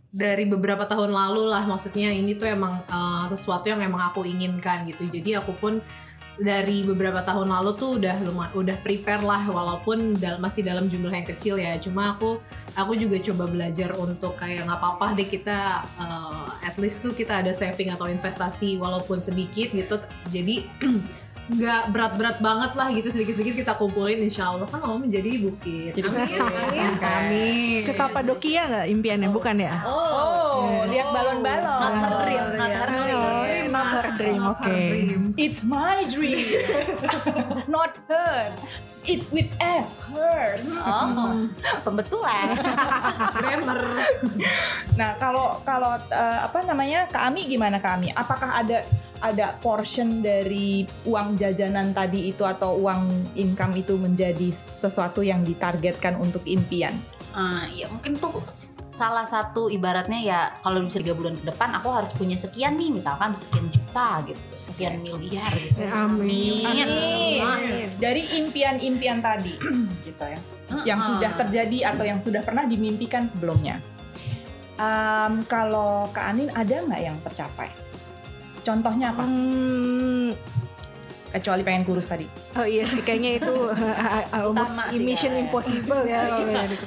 dari 0.09 0.49
beberapa 0.49 0.89
tahun 0.89 1.13
lalu 1.13 1.53
lah. 1.53 1.65
Maksudnya 1.69 2.13
ini 2.13 2.37
tuh 2.37 2.49
emang 2.49 2.81
uh, 2.89 3.25
sesuatu 3.29 3.69
yang 3.69 3.81
emang 3.85 4.09
aku 4.09 4.25
inginkan 4.25 4.89
gitu. 4.89 5.07
Jadi 5.07 5.37
aku 5.37 5.53
pun 5.55 5.81
dari 6.39 6.87
beberapa 6.87 7.19
tahun 7.21 7.51
lalu 7.51 7.71
tuh 7.75 7.91
udah 7.99 8.17
lumayan 8.23 8.55
udah 8.55 8.77
prepare 8.79 9.21
lah 9.21 9.43
walaupun 9.45 10.15
dal- 10.15 10.39
masih 10.39 10.63
dalam 10.63 10.87
jumlah 10.87 11.11
yang 11.11 11.27
kecil 11.27 11.59
ya. 11.59 11.75
Cuma 11.77 12.15
aku 12.15 12.39
aku 12.73 12.95
juga 12.95 13.19
coba 13.19 13.51
belajar 13.51 13.91
untuk 13.95 14.35
kayak 14.35 14.63
nggak 14.65 14.79
apa-apa 14.79 15.19
deh 15.19 15.27
kita 15.27 15.83
uh, 15.99 16.47
at 16.63 16.79
least 16.79 17.03
tuh 17.03 17.11
kita 17.11 17.43
ada 17.43 17.51
saving 17.51 17.91
atau 17.91 18.07
investasi 18.07 18.79
walaupun 18.79 19.19
sedikit 19.19 19.75
gitu. 19.75 19.99
Jadi 20.31 20.63
nggak 21.49 21.97
berat-berat 21.97 22.45
banget 22.45 22.77
lah 22.77 22.93
gitu 22.93 23.09
sedikit-sedikit 23.09 23.57
kita 23.57 23.73
kumpulin 23.73 24.21
insya 24.21 24.53
Allah 24.53 24.69
kan 24.69 24.85
mau 24.85 25.01
menjadi 25.01 25.41
bukit 25.41 25.97
Jadi 25.97 26.05
amin 26.05 26.45
amin 26.45 26.91
Oke. 26.93 27.09
amin 27.09 27.81
Ke 27.89 27.93
Kapadokia 27.97 28.69
nggak 28.69 28.87
impiannya 28.93 29.29
bukan 29.33 29.57
ya? 29.57 29.73
Oh, 29.81 30.29
Oh, 30.59 30.85
lihat 30.93 31.09
balon-balon. 31.09 31.65
Not 31.65 31.95
her 31.97 32.13
dream, 32.21 32.45
not 32.53 32.73
ya. 33.85 33.93
her 33.95 34.07
dream. 34.17 34.39
not 34.41 34.57
her 34.59 34.75
dream, 34.75 35.23
oke. 35.29 35.35
It's 35.39 35.63
my 35.65 35.97
dream, 36.09 36.47
not 37.75 37.93
her. 38.09 38.53
It 39.09 39.25
with 39.33 39.49
S, 39.57 40.05
hers. 40.05 40.77
Oh, 40.85 41.49
pembetulan. 41.81 42.61
Grammar. 43.41 43.81
Nah, 45.01 45.17
kalau 45.17 45.65
kalau 45.65 45.97
eh, 46.13 46.39
apa 46.45 46.61
namanya 46.61 47.09
Kak 47.09 47.33
Ami 47.33 47.49
gimana 47.49 47.81
Kak 47.81 47.97
Ami? 47.97 48.13
Apakah 48.13 48.61
ada 48.61 48.85
ada 49.25 49.57
portion 49.65 50.21
dari 50.21 50.85
uang 51.09 51.41
jajanan 51.41 51.97
tadi 51.97 52.31
itu 52.31 52.45
atau 52.45 52.77
uang 52.79 53.33
income 53.35 53.81
itu 53.81 53.97
menjadi 53.97 54.53
sesuatu 54.53 55.25
yang 55.25 55.41
ditargetkan 55.41 56.21
untuk 56.21 56.45
impian? 56.45 56.95
Ah, 57.33 57.65
ya 57.73 57.89
mungkin 57.89 58.19
tuh 58.19 58.45
salah 58.99 59.23
satu 59.23 59.71
ibaratnya 59.71 60.19
ya 60.19 60.41
kalau 60.59 60.83
bisa 60.83 60.99
tiga 60.99 61.15
bulan 61.15 61.39
ke 61.39 61.47
depan 61.47 61.71
aku 61.73 61.87
harus 61.89 62.11
punya 62.11 62.35
sekian 62.35 62.75
nih 62.75 62.91
misalkan 62.91 63.31
sekian 63.33 63.71
juta 63.71 64.27
gitu 64.27 64.43
sekian 64.53 64.99
miliar 64.99 65.55
gitu 65.55 65.79
Ya, 65.79 66.03
amin. 66.03 66.67
Amin. 66.67 67.39
Amin. 67.39 67.87
Dari 67.95 68.23
impian-impian 68.37 69.23
tadi 69.23 69.55
gitu 70.07 70.25
ya. 70.27 70.39
Yang 70.85 71.01
Ah. 71.01 71.07
sudah 71.09 71.31
terjadi 71.39 71.79
atau 71.89 72.03
yang 72.03 72.19
sudah 72.19 72.43
pernah 72.43 72.67
dimimpikan 72.67 73.25
sebelumnya. 73.25 73.79
Em, 74.75 75.47
kalau 75.47 76.11
Kak 76.11 76.29
Anin 76.29 76.51
ada 76.51 76.83
nggak 76.83 77.01
yang 77.01 77.17
tercapai? 77.23 77.71
Contohnya 78.61 79.11
apa? 79.11 79.25
Hmm, 79.25 80.35
Kecuali 81.29 81.61
pengen 81.61 81.85
kurus 81.85 82.07
tadi. 82.07 82.25
oh 82.55 82.65
iya 82.65 82.85
sih 82.85 83.01
kayaknya 83.01 83.37
itu 83.37 83.53
almost 84.33 84.73
Utama 84.73 84.85
sih, 84.89 84.99
mission 84.99 85.31
Kak. 85.31 85.43
impossible 85.43 86.01
ya. 86.03 86.21
kalau 86.25 86.49
yang 86.49 86.67
di- 86.67 86.81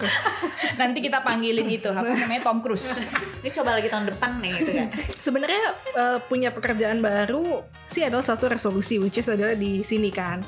Nanti 0.73 0.97
kita 0.99 1.21
panggilin 1.21 1.67
itu 1.67 1.87
apa 1.87 2.07
namanya 2.07 2.41
Tom 2.41 2.59
Cruise. 2.59 2.89
ini 3.41 3.49
coba 3.51 3.69
lagi 3.73 3.87
tahun 3.87 4.09
depan 4.09 4.31
nih 4.39 4.51
gitu 4.55 4.71
kan 4.73 4.87
Sebenarnya 5.25 5.63
eh, 5.93 6.17
punya 6.23 6.49
pekerjaan 6.49 6.99
baru 6.99 7.61
sih 7.85 8.01
adalah 8.01 8.23
satu 8.23 8.47
resolusi 8.47 8.97
which 8.97 9.15
is 9.15 9.27
adalah 9.27 9.53
di 9.53 9.81
sini 9.81 10.09
kan. 10.09 10.41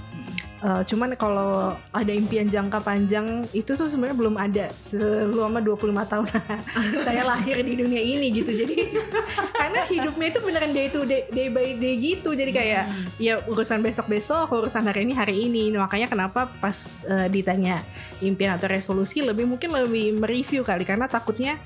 Eh, 0.63 0.81
cuman 0.87 1.11
kalau 1.19 1.75
ada 1.91 2.07
impian 2.15 2.47
jangka 2.47 2.79
panjang 2.79 3.43
itu 3.51 3.75
tuh 3.75 3.83
sebenarnya 3.91 4.15
belum 4.15 4.35
ada 4.39 4.71
selama 4.79 5.59
25 5.59 5.91
tahun 6.07 6.25
saya 7.05 7.27
lahir 7.27 7.59
di 7.59 7.75
dunia 7.75 7.99
ini 7.99 8.31
gitu. 8.31 8.47
Jadi 8.47 8.95
karena 9.59 9.83
hidupnya 9.91 10.27
itu 10.31 10.39
beneran 10.39 10.71
day 10.71 10.87
to 10.87 11.03
day, 11.03 11.27
day 11.27 11.51
by 11.51 11.75
day 11.75 11.99
gitu. 11.99 12.31
Jadi 12.31 12.51
kayak 12.55 12.75
Hmm. 12.83 13.05
ya 13.15 13.39
urusan 13.47 13.79
besok-besok, 13.79 14.51
urusan 14.51 14.83
hari 14.83 15.07
ini 15.07 15.13
hari 15.15 15.35
ini. 15.47 15.71
Nah, 15.71 15.87
makanya 15.87 16.07
kenapa 16.07 16.51
pas 16.59 17.03
eh, 17.07 17.27
ditanya 17.27 17.83
impian 18.19 18.55
atau 18.55 18.67
resolusi 18.71 19.19
lebih 19.23 19.43
mungkin 19.43 19.71
lebih 19.71 20.15
mereview 20.19 20.63
kali 20.63 20.83
karena 20.83 21.07
takutnya 21.11 21.59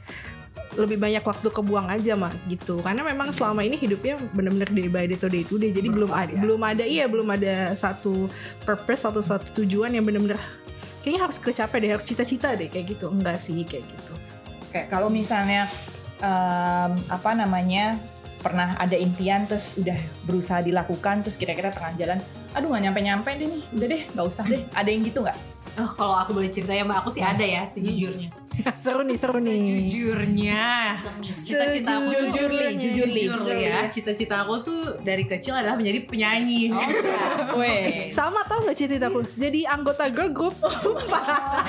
lebih 0.76 1.00
banyak 1.00 1.24
waktu 1.24 1.48
kebuang 1.48 1.88
aja 1.88 2.20
mah 2.20 2.34
gitu. 2.52 2.84
Karena 2.84 3.02
memang 3.06 3.32
selama 3.32 3.64
ini 3.64 3.80
hidupnya 3.80 4.20
bener-bener 4.36 4.68
day 4.74 4.88
by 4.92 5.06
day 5.08 5.16
to 5.16 5.32
day 5.32 5.44
to 5.48 5.56
day. 5.56 5.72
Jadi 5.72 5.88
belum 5.88 6.12
ada 6.12 6.36
belum 6.36 6.60
ada 6.60 6.84
iya 6.84 7.08
belum 7.08 7.30
ada 7.32 7.72
satu 7.72 8.28
purpose 8.68 9.08
atau 9.08 9.24
satu 9.24 9.64
tujuan 9.64 9.96
yang 9.96 10.04
bener-bener 10.04 10.36
kayaknya 11.02 11.24
harus 11.24 11.40
kecapai 11.40 11.78
deh 11.80 11.92
harus 11.96 12.04
cita-cita 12.04 12.54
deh 12.54 12.68
kayak 12.68 12.98
gitu. 12.98 13.08
Enggak 13.08 13.40
sih 13.40 13.64
kayak 13.64 13.88
gitu. 13.88 14.14
Oke, 14.68 14.82
kalau 14.92 15.08
misalnya 15.08 15.72
em, 16.20 16.92
apa 17.08 17.32
namanya 17.32 17.96
pernah 18.38 18.78
ada 18.78 18.94
impian 18.94 19.50
terus 19.50 19.74
udah 19.82 19.98
berusaha 20.30 20.62
dilakukan 20.62 21.26
terus 21.26 21.42
kira-kira 21.42 21.74
tengah 21.74 21.98
jalan 21.98 22.20
aduh 22.54 22.70
nggak 22.70 22.84
nyampe-nyampe 22.86 23.30
deh 23.34 23.48
nih 23.50 23.64
udah 23.74 23.88
deh 23.90 24.02
nggak 24.14 24.26
usah 24.28 24.46
deh. 24.46 24.62
Ada 24.78 24.90
yang 24.94 25.02
gitu 25.02 25.26
nggak 25.26 25.57
Oh, 25.78 25.92
kalau 25.94 26.18
aku 26.18 26.34
boleh 26.34 26.50
cerita 26.50 26.74
ya 26.74 26.82
mbak, 26.82 27.06
aku 27.06 27.14
sih 27.14 27.22
ada 27.22 27.40
ya 27.40 27.62
sejujurnya. 27.64 28.34
seru 28.82 29.06
nih 29.06 29.14
seru 29.14 29.38
nih 29.38 29.54
Sejujurnya. 29.54 30.66
Cita-cita 31.22 31.92
aku 31.96 32.10
tuh- 32.10 32.18
Jujur, 32.28 32.50
Li, 32.50 32.68
jujur, 32.76 33.06
Li. 33.06 33.22
Jujur, 33.22 33.40
Li 33.46 33.60
ya. 33.64 33.86
Cita-cita 33.86 34.42
aku 34.42 34.66
tuh 34.66 34.82
dari 35.00 35.24
kecil 35.24 35.54
adalah 35.54 35.78
menjadi 35.78 36.02
penyanyi. 36.04 36.74
oh 36.74 36.82
enggak 36.82 37.54
Weh, 37.54 38.10
sama 38.10 38.42
tau 38.44 38.66
gak 38.66 38.74
cita-citaku 38.74 39.22
jadi 39.36 39.70
anggota 39.70 40.10
girl 40.10 40.30
group 40.30 40.56
sumpah 40.76 41.62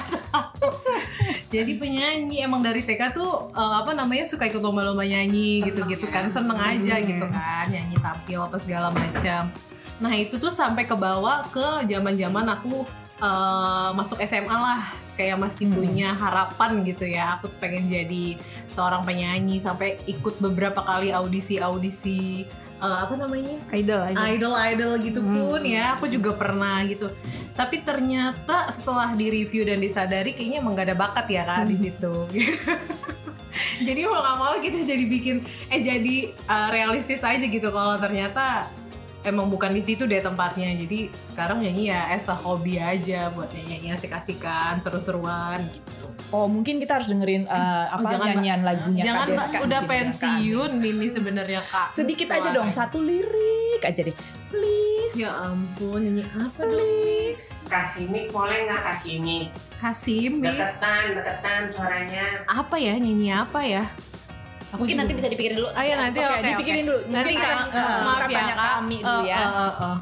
Jadi 1.49 1.77
penyanyi 1.77 2.41
emang 2.41 2.61
dari 2.61 2.85
TK 2.85 3.13
tuh 3.13 3.53
eh, 3.53 3.75
apa 3.75 3.93
namanya 3.93 4.25
suka 4.25 4.45
ikut 4.47 4.61
lomba-lomba 4.61 5.01
nyanyi 5.03 5.61
gitu-gitu 5.63 6.09
kan 6.09 6.29
seneng 6.29 6.57
aja 6.57 6.97
gitu 6.99 7.25
kan 7.27 7.65
nyanyi 7.67 7.97
tampil 7.99 8.41
apa 8.43 8.57
segala 8.57 8.89
macam. 8.89 9.53
Nah 9.99 10.13
itu 10.15 10.37
tuh 10.37 10.49
sampai 10.49 10.85
ke 10.85 10.95
bawah 10.95 11.45
ke 11.47 11.85
zaman-zaman 11.85 12.49
aku 12.51 12.85
eh, 13.19 13.91
masuk 13.95 14.19
SMA 14.25 14.57
lah. 14.57 14.83
Kayak 15.19 15.43
masih 15.43 15.67
punya 15.67 16.15
harapan 16.15 16.79
gitu 16.87 17.03
ya. 17.03 17.39
Aku 17.39 17.51
tuh 17.51 17.59
pengen 17.59 17.91
jadi 17.91 18.39
seorang 18.71 19.03
penyanyi 19.03 19.59
sampai 19.59 19.99
ikut 20.07 20.39
beberapa 20.39 20.79
kali 20.87 21.11
audisi-audisi 21.11 22.47
eh, 22.79 22.99
apa 23.03 23.15
namanya? 23.19 23.59
Idol 23.75 24.01
aja 24.07 24.17
idol-idol 24.31 24.93
gitu 25.03 25.21
pun 25.27 25.61
ya. 25.67 25.99
Aku 25.99 26.07
juga 26.07 26.39
pernah 26.39 26.87
gitu. 26.87 27.11
Tapi 27.59 27.83
ternyata 27.83 28.71
setelah 28.71 29.11
di 29.19 29.27
review 29.35 29.67
dan 29.67 29.83
disadari 29.83 30.31
kayaknya 30.31 30.63
emang 30.63 30.79
gak 30.79 30.95
ada 30.95 30.97
bakat 30.97 31.27
ya 31.27 31.43
kak 31.43 31.67
di 31.67 31.77
situ. 31.77 32.15
Jadi 33.87 34.01
mau 34.07 34.23
gak 34.23 34.39
mau 34.39 34.55
kita 34.59 34.87
jadi 34.87 35.05
bikin 35.07 35.37
eh 35.71 35.83
jadi 35.83 36.17
uh, 36.47 36.69
realistis 36.71 37.23
aja 37.27 37.43
gitu. 37.43 37.75
Kalau 37.75 37.99
ternyata 37.99 38.71
emang 39.29 39.47
bukan 39.47 39.71
di 39.71 39.81
situ 39.81 40.05
deh 40.05 40.19
tempatnya. 40.19 40.73
Jadi 40.75 41.07
sekarang 41.23 41.61
nyanyi 41.61 41.93
ya 41.93 42.09
as 42.11 42.27
a 42.27 42.35
hobi 42.35 42.77
aja 42.77 43.29
buat 43.31 43.53
nyanyi 43.53 43.93
asik-asikan 43.93 44.81
seru-seruan 44.81 45.63
gitu. 45.69 46.09
Oh 46.29 46.45
mungkin 46.45 46.77
kita 46.77 47.01
harus 47.01 47.09
dengerin 47.09 47.45
eh, 47.45 47.87
apa 47.89 48.05
jangan, 48.05 48.21
Mbak. 48.21 48.29
nyanyian 48.35 48.61
lagunya 48.61 49.03
jangan 49.03 49.25
Kak 49.25 49.33
Mbak, 49.33 49.47
Deska 49.49 49.59
udah 49.65 49.81
Kak. 49.81 49.89
pensiun 49.89 50.71
ini 50.79 51.07
sebenarnya 51.09 51.61
kak. 51.63 51.89
Sedikit 51.89 52.29
aja 52.29 52.49
dong 52.51 52.69
satu 52.69 52.99
lirik 53.01 53.81
aja 53.81 54.01
deh. 54.03 54.17
Please. 54.49 55.15
Ya 55.17 55.31
ampun 55.41 56.05
nyanyi 56.05 56.25
apa? 56.31 56.59
Dong 56.59 56.69
please. 56.69 57.65
Kasimi 57.67 58.29
boleh 58.29 58.65
nggak 58.65 58.81
Kasimi? 58.83 59.39
Kasim 59.79 60.43
nih 60.43 60.53
Deketan, 60.53 61.05
deketan 61.15 61.63
suaranya. 61.65 62.25
apa 62.45 62.77
ya 62.77 62.99
nyanyi 62.99 63.29
apa 63.31 63.61
ya 63.63 63.85
Aku 64.69 64.79
mungkin 64.79 64.91
juga- 64.91 65.01
nanti 65.01 65.13
bisa 65.15 65.29
dipikirin 65.29 65.57
dulu 65.57 65.69
iya 65.75 65.95
nanti 65.97 66.19
Oke, 66.19 66.29
oke 66.31 66.49
dipikirin 66.53 66.85
dulu. 66.85 67.01
Nanti 67.07 67.17
Mungkin 67.31 67.37
kita 67.39 67.49
Kak- 67.49 67.71
eh, 67.71 67.99
maaf 68.03 68.21
kita 68.21 68.29
ya 68.29 68.37
tanya 68.39 68.55
Kak. 68.55 68.69
Kami 68.75 68.97
dulu 68.99 69.21
ya. 69.25 69.37
Eh, 69.37 69.49
eh, 69.49 69.57
eh, 69.59 69.75
eh. 69.83 69.97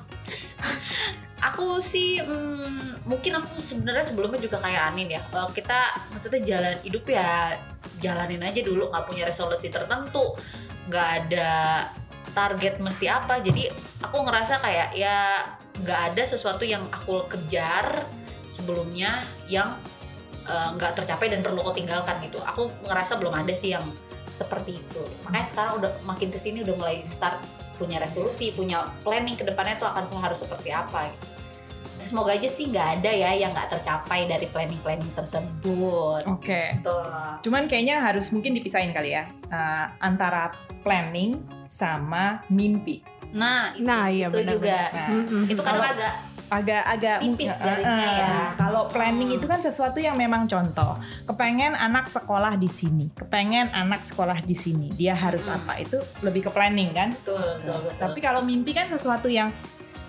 aku 1.38 1.66
sih 1.78 2.18
mm, 2.18 2.80
mungkin 3.04 3.32
aku 3.34 3.60
sebenarnya 3.60 4.02
sebelumnya 4.02 4.40
juga 4.40 4.58
kayak 4.58 4.82
Anin 4.90 5.08
ya 5.08 5.22
Eh, 5.22 5.48
kita 5.52 5.78
maksudnya 6.10 6.40
jalan 6.42 6.74
hidup 6.80 7.04
ya 7.06 7.54
jalanin 7.96 8.42
aja 8.42 8.60
dulu 8.60 8.90
nggak 8.90 9.04
punya 9.06 9.24
resolusi 9.24 9.68
tertentu 9.68 10.34
nggak 10.86 11.08
ada 11.22 11.50
target 12.32 12.76
mesti 12.76 13.06
apa 13.06 13.40
jadi 13.40 13.72
aku 14.00 14.16
ngerasa 14.20 14.58
kayak 14.58 14.92
ya 14.92 15.46
nggak 15.76 16.00
ada 16.12 16.22
sesuatu 16.24 16.62
yang 16.62 16.84
aku 16.90 17.24
kejar 17.26 18.02
sebelumnya 18.50 19.22
yang 19.46 19.78
eh, 20.42 20.68
nggak 20.74 20.96
tercapai 20.96 21.28
dan 21.28 21.40
perlu 21.40 21.60
aku 21.60 21.76
tinggalkan 21.76 22.18
gitu 22.20 22.40
aku 22.40 22.66
ngerasa 22.82 23.16
belum 23.16 23.32
ada 23.36 23.54
sih 23.54 23.70
yang 23.70 23.86
seperti 24.36 24.76
itu 24.76 25.02
makanya 25.24 25.46
sekarang 25.48 25.72
udah 25.80 25.92
makin 26.04 26.28
ke 26.28 26.36
sini 26.36 26.60
udah 26.60 26.76
mulai 26.76 27.00
start 27.08 27.40
punya 27.80 27.96
resolusi 28.00 28.52
punya 28.52 28.84
planning 29.00 29.36
ke 29.36 29.44
depannya 29.44 29.80
tuh 29.80 29.88
akan 29.88 30.04
harus 30.20 30.44
seperti 30.44 30.72
apa 30.72 31.08
gitu. 31.12 31.36
Semoga 32.06 32.38
aja 32.38 32.46
sih 32.46 32.70
nggak 32.70 33.02
ada 33.02 33.10
ya 33.10 33.34
yang 33.34 33.50
nggak 33.50 33.66
tercapai 33.66 34.30
dari 34.30 34.46
planning 34.46 34.78
planning 34.78 35.10
tersebut 35.18 36.22
Oke. 36.30 36.78
Tuh. 36.78 37.42
Cuman 37.42 37.66
kayaknya 37.66 37.98
harus 37.98 38.30
mungkin 38.30 38.54
dipisahin 38.54 38.94
kali 38.94 39.18
ya 39.18 39.26
eh, 39.50 39.84
antara 39.98 40.54
planning 40.86 41.42
sama 41.66 42.46
mimpi. 42.46 43.02
nah 43.34 43.74
itu, 43.74 43.82
nah 43.82 44.06
iya 44.06 44.30
itu 44.30 44.38
benar 44.38 44.52
juga 44.54 44.78
Nah, 44.86 45.50
itu 45.50 45.60
kan 45.66 45.74
agak 45.82 46.14
agak-agak 46.46 47.18
Tipis 47.20 47.50
eh, 47.50 47.58
garisnya 47.58 48.06
eh, 48.06 48.18
ya. 48.22 48.36
Kalau 48.54 48.86
planning 48.86 49.30
Hmm. 49.30 49.38
itu 49.38 49.46
kan 49.46 49.58
sesuatu 49.58 49.98
yang 49.98 50.14
memang 50.14 50.46
contoh. 50.46 50.94
Kepengen 51.24 51.74
anak 51.74 52.06
sekolah 52.06 52.54
di 52.54 52.66
sini, 52.66 53.10
kepengen 53.10 53.70
anak 53.70 54.02
sekolah 54.02 54.38
di 54.40 54.54
sini. 54.54 54.94
Dia 54.94 55.12
harus 55.12 55.46
Hmm. 55.46 55.58
apa? 55.60 55.78
Itu 55.78 55.98
lebih 56.22 56.46
ke 56.46 56.50
planning 56.50 56.90
kan? 56.92 57.10
betul 57.12 57.38
betul 57.58 57.76
betul 57.82 57.98
Tapi 57.98 58.18
kalau 58.20 58.40
mimpi 58.40 58.70
kan 58.70 58.86
sesuatu 58.86 59.26
yang 59.26 59.50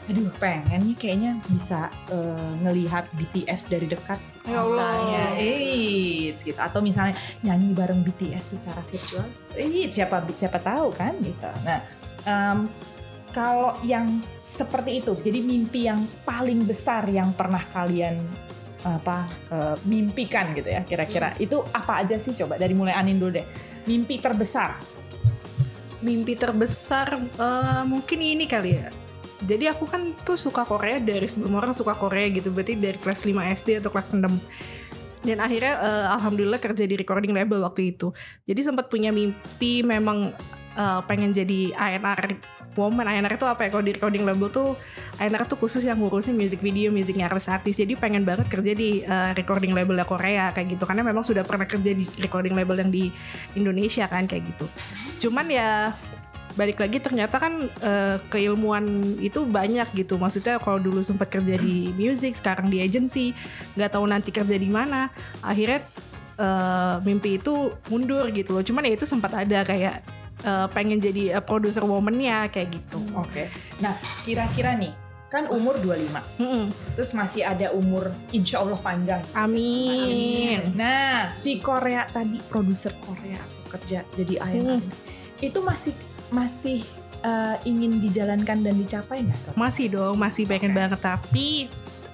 aduh 0.07 0.31
pengen 0.39 0.87
nih 0.87 0.95
kayaknya 0.95 1.31
bisa 1.51 1.91
eh, 2.07 2.51
ngelihat 2.63 3.11
BTS 3.11 3.67
dari 3.67 3.91
dekat 3.91 4.15
Ya 4.47 4.63
misalnya 4.63 5.35
Eits, 5.35 6.47
gitu 6.47 6.55
atau 6.55 6.79
misalnya 6.79 7.11
nyanyi 7.43 7.75
bareng 7.75 7.99
BTS 7.99 8.55
secara 8.55 8.79
virtual 8.87 9.27
Eits, 9.51 9.91
siapa 9.91 10.23
siapa 10.31 10.63
tahu 10.63 10.95
kan 10.95 11.11
gitu 11.19 11.51
nah 11.67 11.83
em, 12.23 12.71
kalau 13.37 13.77
yang 13.85 14.09
seperti 14.41 15.05
itu. 15.05 15.13
Jadi 15.13 15.45
mimpi 15.45 15.85
yang 15.85 16.09
paling 16.25 16.65
besar 16.65 17.05
yang 17.05 17.37
pernah 17.37 17.61
kalian 17.69 18.17
apa 18.81 19.29
eh, 19.53 19.75
mimpikan 19.85 20.57
gitu 20.57 20.73
ya 20.73 20.81
kira-kira. 20.81 21.37
Itu 21.37 21.61
apa 21.69 22.01
aja 22.01 22.17
sih? 22.17 22.33
Coba 22.33 22.57
dari 22.57 22.73
mulai 22.73 22.97
Anin 22.97 23.21
dulu 23.21 23.37
deh. 23.37 23.45
Mimpi 23.85 24.17
terbesar. 24.17 24.81
Mimpi 26.01 26.33
terbesar 26.33 27.21
eh, 27.21 27.83
mungkin 27.85 28.17
ini 28.25 28.49
kali 28.49 28.81
ya. 28.81 28.89
Jadi 29.37 29.69
aku 29.69 29.85
kan 29.85 30.17
tuh 30.17 30.33
suka 30.33 30.65
Korea 30.65 30.97
dari 30.97 31.29
sebelum 31.29 31.61
orang 31.61 31.77
suka 31.77 31.93
Korea 31.93 32.25
gitu. 32.33 32.49
Berarti 32.49 32.73
dari 32.73 32.97
kelas 32.97 33.21
5 33.21 33.37
SD 33.53 33.85
atau 33.85 33.93
kelas 33.93 34.17
6 34.17 34.25
dan 35.21 35.37
akhirnya 35.45 35.77
eh, 35.77 36.07
alhamdulillah 36.17 36.57
kerja 36.57 36.89
di 36.89 36.97
recording 36.97 37.37
label 37.37 37.61
waktu 37.61 37.93
itu. 37.93 38.09
Jadi 38.49 38.65
sempat 38.65 38.89
punya 38.89 39.13
mimpi 39.13 39.85
memang 39.85 40.33
eh, 40.73 41.01
pengen 41.05 41.37
jadi 41.37 41.77
A&R 41.77 42.56
woman. 42.77 43.09
A&R 43.09 43.33
itu 43.33 43.47
apa 43.49 43.65
ya? 43.65 43.69
Kalau 43.73 43.83
di 43.83 43.91
recording 43.97 44.23
label 44.23 44.47
tuh 44.53 44.77
A&R 45.17 45.43
tuh 45.49 45.57
khusus 45.57 45.81
yang 45.81 45.97
ngurusin 45.97 46.37
music 46.37 46.61
video 46.61 46.93
musiknya 46.93 47.27
artis-artis. 47.27 47.81
Jadi 47.81 47.97
pengen 47.97 48.23
banget 48.23 48.47
kerja 48.47 48.71
di 48.77 49.01
eh, 49.01 49.31
recording 49.33 49.73
label 49.73 49.97
Korea 50.05 50.53
kayak 50.53 50.77
gitu. 50.77 50.85
Karena 50.85 51.01
memang 51.01 51.25
sudah 51.25 51.41
pernah 51.41 51.65
kerja 51.65 51.91
di 51.91 52.05
recording 52.21 52.53
label 52.53 52.77
yang 52.77 52.93
di 52.93 53.09
Indonesia 53.57 54.05
kan 54.05 54.29
kayak 54.29 54.53
gitu. 54.53 54.65
Cuman 55.27 55.49
ya 55.49 55.91
balik 56.57 56.81
lagi 56.81 56.97
ternyata 56.97 57.37
kan 57.37 57.69
eh, 57.69 58.17
keilmuan 58.33 59.17
itu 59.21 59.45
banyak 59.45 59.93
gitu. 59.93 60.17
Maksudnya 60.17 60.57
kalau 60.57 60.81
dulu 60.81 61.05
sempat 61.05 61.29
kerja 61.29 61.57
di 61.57 61.93
music 61.93 62.33
sekarang 62.33 62.73
di 62.73 62.81
agency 62.81 63.33
nggak 63.77 63.93
tahu 63.93 64.05
nanti 64.09 64.33
kerja 64.33 64.57
di 64.57 64.67
mana 64.67 65.13
akhirnya 65.45 65.85
eh, 66.37 66.95
mimpi 67.05 67.37
itu 67.37 67.73
mundur 67.93 68.29
gitu 68.33 68.57
loh. 68.57 68.65
Cuman 68.65 68.89
ya 68.89 68.97
itu 68.97 69.05
sempat 69.05 69.33
ada 69.37 69.61
kayak 69.61 70.16
eh, 70.43 70.67
pengen 70.73 70.99
jadi 71.01 71.39
eh, 71.39 71.43
producer 71.43 71.81
womannya 71.85 72.51
kayak 72.51 72.69
gitu 72.73 72.99
Oke. 73.17 73.49
Nah, 73.81 73.97
kira-kira 74.25 74.77
nih, 74.77 74.93
kan 75.27 75.49
umur 75.51 75.77
25. 75.81 76.39
Mm-mm. 76.39 76.65
Terus 76.95 77.11
masih 77.11 77.43
ada 77.43 77.71
umur 77.75 78.11
insya 78.31 78.63
Allah 78.63 78.79
panjang. 78.79 79.21
amin 79.35 80.71
Nah, 80.75 81.31
si 81.35 81.59
Korea 81.59 82.07
tadi 82.07 82.39
produser 82.47 82.95
Korea 83.03 83.39
tuh 83.39 83.65
kerja 83.77 84.07
jadi 84.15 84.33
A&R. 84.39 84.79
Itu 85.43 85.61
masih 85.61 85.93
masih 86.31 86.83
eh, 87.23 87.55
ingin 87.67 87.99
dijalankan 88.03 88.63
dan 88.63 88.75
dicapai 88.77 89.23
nggak 89.23 89.55
masih 89.55 89.87
dong 89.91 90.15
masih 90.19 90.43
pengen 90.45 90.73
Oke. 90.73 90.77
banget 90.77 90.99
tapi 90.99 91.47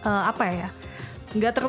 eh, 0.03 0.24
apa 0.25 0.46
ya 0.50 0.70
nggak 1.33 1.51
ter 1.51 1.63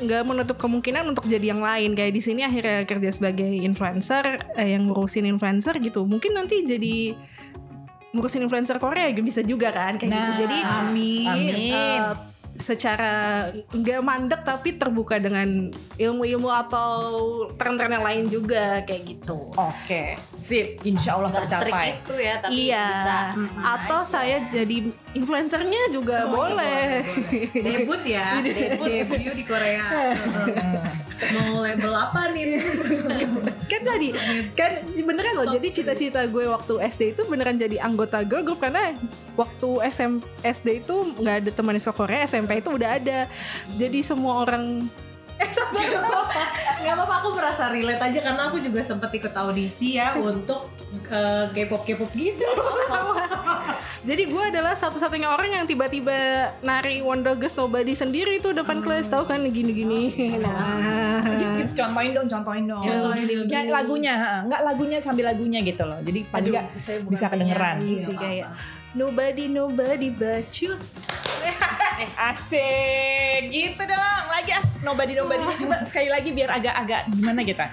nggak 0.00 0.22
menutup 0.22 0.56
kemungkinan 0.56 1.04
untuk 1.06 1.24
jadi 1.24 1.52
yang 1.52 1.60
lain 1.60 1.92
kayak 1.92 2.10
di 2.10 2.20
sini 2.20 2.40
akhirnya 2.40 2.82
kerja 2.82 3.10
sebagai 3.10 3.44
influencer 3.46 4.24
eh, 4.54 4.72
yang 4.72 4.88
ngurusin 4.88 5.28
influencer 5.28 5.76
gitu 5.78 6.02
mungkin 6.02 6.32
nanti 6.32 6.64
jadi 6.64 7.12
ngurusin 8.10 8.42
influencer 8.42 8.78
Korea 8.78 9.10
juga 9.10 9.22
bisa 9.22 9.42
juga 9.42 9.68
kan 9.70 9.96
kayak 9.96 10.08
gitu 10.08 10.30
Nah, 10.30 10.38
jadi 10.38 10.56
amin. 10.80 11.26
Amin. 11.26 11.70
eh, 11.70 12.00
secara 12.54 13.12
nggak 13.68 14.00
mandek 14.00 14.40
tapi 14.40 14.78
terbuka 14.78 15.18
dengan 15.18 15.68
ilmu-ilmu 15.98 16.46
atau 16.46 16.88
tren-tren 17.52 17.90
yang 17.90 18.06
lain 18.06 18.30
juga 18.30 18.78
kayak 18.80 19.02
gitu 19.04 19.50
Oke, 19.52 20.14
sip. 20.24 20.78
Insya 20.80 21.18
Allah 21.18 21.34
tercapai. 21.34 21.98
itu 21.98 22.14
ya 22.14 22.34
tapi 22.38 22.54
iya 22.54 22.86
bisa 22.86 23.18
atau 23.58 24.00
saya 24.06 24.38
jadi 24.48 24.86
influencernya 25.14 25.82
juga 25.94 26.26
boleh, 26.26 27.06
Debut 27.54 28.02
ya, 28.02 28.38
debut, 28.44 28.86
debut 28.86 29.34
di 29.38 29.44
Korea. 29.46 30.12
Mau 31.38 31.62
label 31.62 31.94
apa 31.94 32.34
nih? 32.34 32.58
kan 33.70 33.80
tadi 33.86 34.08
kan 34.52 34.72
beneran 34.92 35.34
loh 35.40 35.46
jadi 35.48 35.68
cita-cita 35.72 36.26
gue 36.28 36.44
waktu 36.46 36.74
SD 36.84 37.16
itu 37.16 37.22
beneran 37.26 37.56
jadi 37.56 37.80
anggota 37.80 38.20
girl 38.26 38.44
group 38.44 38.60
karena 38.60 38.92
waktu 39.38 39.70
SM, 39.88 40.20
SD 40.44 40.84
itu 40.84 40.94
nggak 41.16 41.36
ada 41.46 41.50
teman 41.50 41.78
sekolah 41.80 41.96
Korea 41.96 42.20
SMP 42.28 42.60
itu 42.60 42.70
udah 42.74 43.00
ada 43.00 43.26
jadi 43.78 43.98
semua 44.04 44.44
orang 44.44 44.84
Eh 45.34 45.50
sabar 45.50 45.82
Gak 46.84 46.94
apa-apa 46.94 47.14
aku 47.24 47.28
merasa 47.34 47.72
relate 47.72 47.98
aja 47.98 48.20
karena 48.22 48.42
aku 48.52 48.62
juga 48.62 48.84
sempet 48.86 49.10
ikut 49.18 49.34
audisi 49.34 49.98
ya 49.98 50.14
untuk 50.14 50.70
eh, 51.10 51.50
K-pop 51.50 51.82
K-pop 51.82 52.10
gitu. 52.12 52.46
Jadi 54.04 54.22
gue 54.28 54.44
adalah 54.52 54.76
satu-satunya 54.76 55.32
orang 55.32 55.50
yang 55.50 55.64
tiba-tiba 55.64 56.52
nari 56.60 57.00
Wonder 57.00 57.34
Girls 57.34 57.56
Nobody 57.56 57.96
sendiri 57.96 58.38
itu 58.38 58.52
depan 58.52 58.84
kelas 58.84 59.08
tahu 59.08 59.24
kan 59.24 59.40
gini-gini 59.48 60.12
nah 60.44 61.24
Contohin 61.74 62.14
dong, 62.14 62.26
contohin 62.30 62.64
dong. 62.70 62.78
Contohin 62.78 63.24
dong. 63.26 63.50
Ya, 63.50 63.60
lagunya, 63.66 64.14
nggak 64.46 64.62
lagunya 64.62 64.98
sambil 65.02 65.26
lagunya 65.26 65.58
gitu 65.66 65.82
loh. 65.82 65.98
Jadi 66.06 66.22
paling 66.30 66.54
nggak 66.54 66.70
bisa 67.10 67.26
kedengeran. 67.26 67.82
sih 67.82 68.14
kayak 68.14 68.54
nobody 68.94 69.50
nobody 69.50 70.08
but 70.08 70.46
you 70.62 70.78
Asik, 72.14 73.50
gitu 73.50 73.82
dong. 73.86 74.24
Lagi 74.30 74.50
ah, 74.54 74.64
nobody 74.82 75.12
nobody 75.14 75.42
coba 75.62 75.82
sekali 75.86 76.08
lagi 76.10 76.30
biar 76.34 76.50
agak-agak 76.50 77.10
gimana 77.14 77.40
kita. 77.46 77.64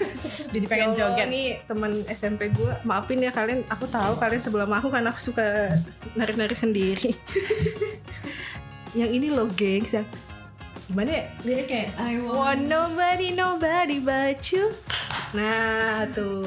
Jadi 0.53 0.65
pengen 0.69 0.93
Allah, 0.93 1.17
joget. 1.17 1.27
nih 1.29 1.47
teman 1.65 1.91
SMP 2.09 2.53
gue 2.53 2.73
maafin 2.85 3.19
ya 3.21 3.31
kalian. 3.33 3.65
Aku 3.69 3.89
tahu 3.89 4.17
kalian 4.17 4.41
sebelum 4.41 4.69
aku 4.69 4.87
karena 4.93 5.09
aku 5.09 5.21
suka 5.21 5.73
nari-nari 6.13 6.55
sendiri. 6.55 7.11
Yang 8.99 9.11
ini 9.17 9.27
loh 9.31 9.47
gengs 9.55 9.95
yang 9.95 10.07
gimana 10.91 11.09
ya? 11.15 11.23
Liriknya? 11.47 11.95
I 11.95 12.19
want 12.19 12.35
want 12.35 12.61
nobody 12.67 13.31
nobody 13.31 14.03
but 14.03 14.43
you. 14.51 14.75
Nah 15.31 16.03
tuh. 16.11 16.43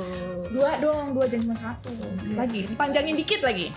Dua 0.53 0.77
dong, 0.77 1.17
dua 1.17 1.25
jangan 1.25 1.49
cuma 1.49 1.57
satu. 1.57 1.89
Lagi, 2.37 2.69
panjangin 2.77 3.17
dikit 3.17 3.41
lagi. 3.41 3.73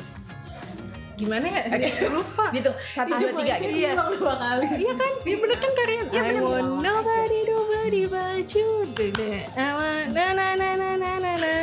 Gimana 1.18 1.46
ya? 1.50 1.62
Lupa. 2.14 2.54
Gitu, 2.54 2.72
satu 2.94 3.12
dua 3.18 3.32
tiga 3.42 3.56
gitu. 3.58 3.74
iya. 3.74 3.92
dua 3.98 4.34
kali. 4.38 4.66
iya 4.86 4.94
kan? 4.94 5.12
Iya 5.26 5.38
bener 5.42 5.58
kan 5.58 5.72
kalian 5.74 6.06
I 6.14 6.40
want 6.40 6.70
nobody 6.86 7.40
nobody 7.50 8.02
but 8.06 8.48
you 8.54 8.86
I 9.58 9.70
want 9.74 10.08
na 10.14 10.26
na 10.38 10.54
na 10.54 10.70
na 10.78 10.90
na 10.96 11.12
na 11.18 11.34
na. 11.42 11.56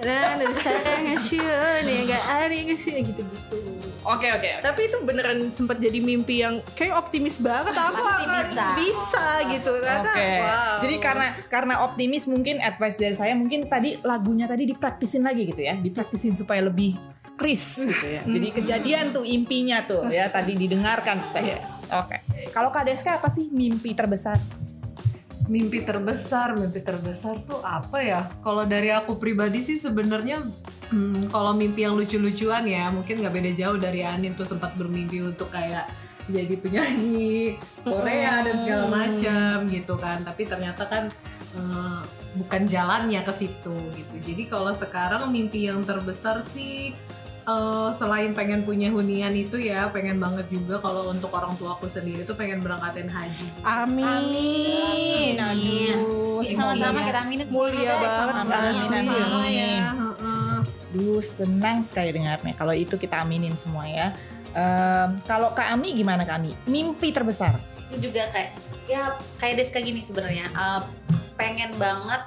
Na 0.00 0.18
sarang 0.56 1.12
ada 1.12 2.54
yang 2.56 2.72
gitu 2.72 3.04
gitu. 3.04 3.22
Oke 4.00 4.32
oke. 4.32 4.64
tapi 4.64 4.88
itu 4.88 4.96
beneran 5.04 5.52
sempat 5.52 5.76
jadi 5.76 6.00
mimpi 6.00 6.40
yang 6.40 6.64
kayak 6.72 6.96
optimis 6.96 7.36
banget. 7.36 7.76
Aku 7.76 8.00
Pasti 8.00 8.24
akan 8.24 8.28
bisa. 8.32 8.66
bisa 8.80 9.26
gitu. 9.52 9.70
Ternyata 9.76 10.10
Oke. 10.16 10.30
wow. 10.40 10.78
Jadi 10.80 10.94
karena 11.04 11.26
karena 11.52 11.74
optimis 11.84 12.24
mungkin 12.24 12.64
advice 12.64 12.96
dari 12.96 13.12
saya 13.12 13.36
mungkin 13.36 13.68
tadi 13.68 14.00
lagunya 14.00 14.48
tadi 14.48 14.64
dipraktisin 14.64 15.20
lagi 15.20 15.52
gitu 15.52 15.60
ya, 15.60 15.76
dipraktisin 15.76 16.32
supaya 16.32 16.64
lebih 16.64 16.96
kris 17.40 17.88
gitu 17.88 18.04
ya. 18.04 18.20
Jadi 18.28 18.48
kejadian 18.52 19.16
tuh 19.16 19.24
impinya 19.24 19.80
tuh 19.88 20.04
ya 20.12 20.28
tadi 20.36 20.52
didengarkan 20.60 21.32
tadi. 21.32 21.56
Oke. 21.88 22.20
Kalau 22.52 22.68
Kak 22.68 22.84
Deska 22.84 23.16
apa 23.16 23.32
sih 23.32 23.48
mimpi 23.48 23.96
terbesar? 23.96 24.36
Mimpi 25.50 25.82
terbesar, 25.82 26.54
mimpi 26.54 26.84
terbesar 26.84 27.40
tuh 27.42 27.64
apa 27.64 27.98
ya? 28.04 28.28
Kalau 28.44 28.68
dari 28.68 28.92
aku 28.92 29.16
pribadi 29.18 29.64
sih 29.64 29.80
sebenarnya 29.80 30.44
hmm, 30.92 31.32
kalau 31.32 31.56
mimpi 31.56 31.82
yang 31.82 31.98
lucu-lucuan 31.98 32.68
ya, 32.68 32.92
mungkin 32.92 33.24
nggak 33.24 33.34
beda 33.34 33.52
jauh 33.56 33.78
dari 33.80 34.06
Anin 34.06 34.36
tuh 34.38 34.46
sempat 34.46 34.78
bermimpi 34.78 35.24
untuk 35.24 35.50
kayak 35.50 35.90
jadi 36.30 36.54
penyanyi 36.54 37.58
Korea 37.88 38.46
dan 38.46 38.62
segala 38.62 38.86
macam 38.86 39.66
gitu 39.66 39.94
kan. 39.98 40.22
Tapi 40.22 40.42
ternyata 40.46 40.86
kan 40.86 41.10
eh, 41.58 42.00
bukan 42.38 42.62
jalannya 42.70 43.26
ke 43.26 43.32
situ 43.34 43.74
gitu. 43.90 44.14
Jadi 44.22 44.46
kalau 44.46 44.70
sekarang 44.70 45.34
mimpi 45.34 45.66
yang 45.66 45.82
terbesar 45.82 46.46
sih 46.46 46.94
eh, 47.42 47.88
selain 47.92 48.30
pengen 48.32 48.62
punya 48.62 48.88
hunian 48.90 49.32
itu 49.32 49.56
ya, 49.56 49.88
pengen 49.88 50.20
banget 50.20 50.46
juga 50.48 50.78
kalau 50.78 51.08
untuk 51.10 51.32
orang 51.32 51.56
tua 51.56 51.74
aku 51.74 51.88
sendiri 51.88 52.22
tuh 52.24 52.36
pengen 52.36 52.60
berangkatin 52.60 53.08
haji. 53.08 53.46
amin 53.62 54.04
Amin. 54.04 55.34
aduh 55.36 56.40
Jadi 56.40 56.56
sama-sama 56.56 56.98
kita 57.04 57.20
aminin 57.24 57.48
mulia 57.52 57.92
banget. 58.00 58.34
Amin, 58.34 58.54
asli 58.56 58.96
amin. 58.96 59.52
ya. 59.52 59.68
Ya. 59.68 59.90
Duh 60.90 61.22
senang 61.22 61.86
sekali 61.86 62.10
dengarnya. 62.10 62.54
Kalau 62.58 62.74
itu 62.74 62.98
kita 62.98 63.22
aminin 63.22 63.54
semua 63.54 63.86
ya. 63.86 64.10
Em, 64.50 65.14
kalau 65.28 65.54
Kak 65.54 65.70
Ami 65.70 65.94
gimana 65.94 66.26
Kak 66.26 66.42
Ami? 66.42 66.58
Mimpi 66.66 67.14
terbesar? 67.14 67.54
Itu 67.86 68.10
juga 68.10 68.26
kayak 68.34 68.50
ya 68.90 69.14
kayak 69.38 69.62
Deska 69.62 69.78
gini 69.78 70.02
sebenarnya. 70.02 70.50
Eh, 70.50 70.80
pengen 71.38 71.70
banget 71.78 72.26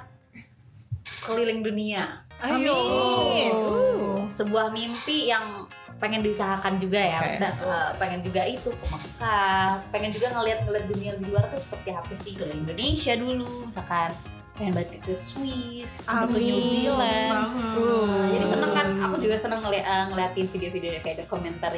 keliling 1.28 1.60
dunia. 1.60 2.24
Amin. 2.40 3.52
Uh. 3.52 3.93
Sebuah 4.34 4.74
mimpi 4.74 5.30
yang 5.30 5.70
pengen 6.02 6.26
diusahakan 6.26 6.74
juga 6.82 6.98
ya, 6.98 7.22
Oke. 7.22 7.30
maksudnya 7.30 7.52
eh, 7.54 7.90
pengen 8.02 8.20
juga 8.26 8.42
itu 8.42 8.66
ke 8.66 8.86
Mekah, 8.90 9.68
pengen 9.94 10.10
juga 10.10 10.26
ngeliat-ngeliat 10.34 10.86
dunia 10.90 11.12
di 11.22 11.26
luar 11.30 11.46
tuh 11.54 11.60
seperti 11.62 11.88
apa 11.94 12.12
sih 12.18 12.34
ke 12.34 12.44
Indonesia 12.50 13.14
dulu, 13.14 13.70
misalkan 13.70 14.10
pengen 14.58 14.72
banget 14.74 14.98
ke 15.02 15.14
Swiss, 15.14 16.02
atau 16.02 16.26
ke 16.30 16.38
New. 16.42 16.58
Zealand. 16.58 17.30
Uh. 17.78 18.26
Jadi 18.34 18.46
seneng 18.46 18.70
kan, 18.74 18.86
aku 19.06 19.16
juga 19.22 19.36
seneng 19.38 19.60
ngeli- 19.62 19.86
eh, 19.86 20.04
ngeliatin 20.10 20.46
video-video 20.50 20.98
kayak 20.98 21.16
dokumenter 21.22 21.72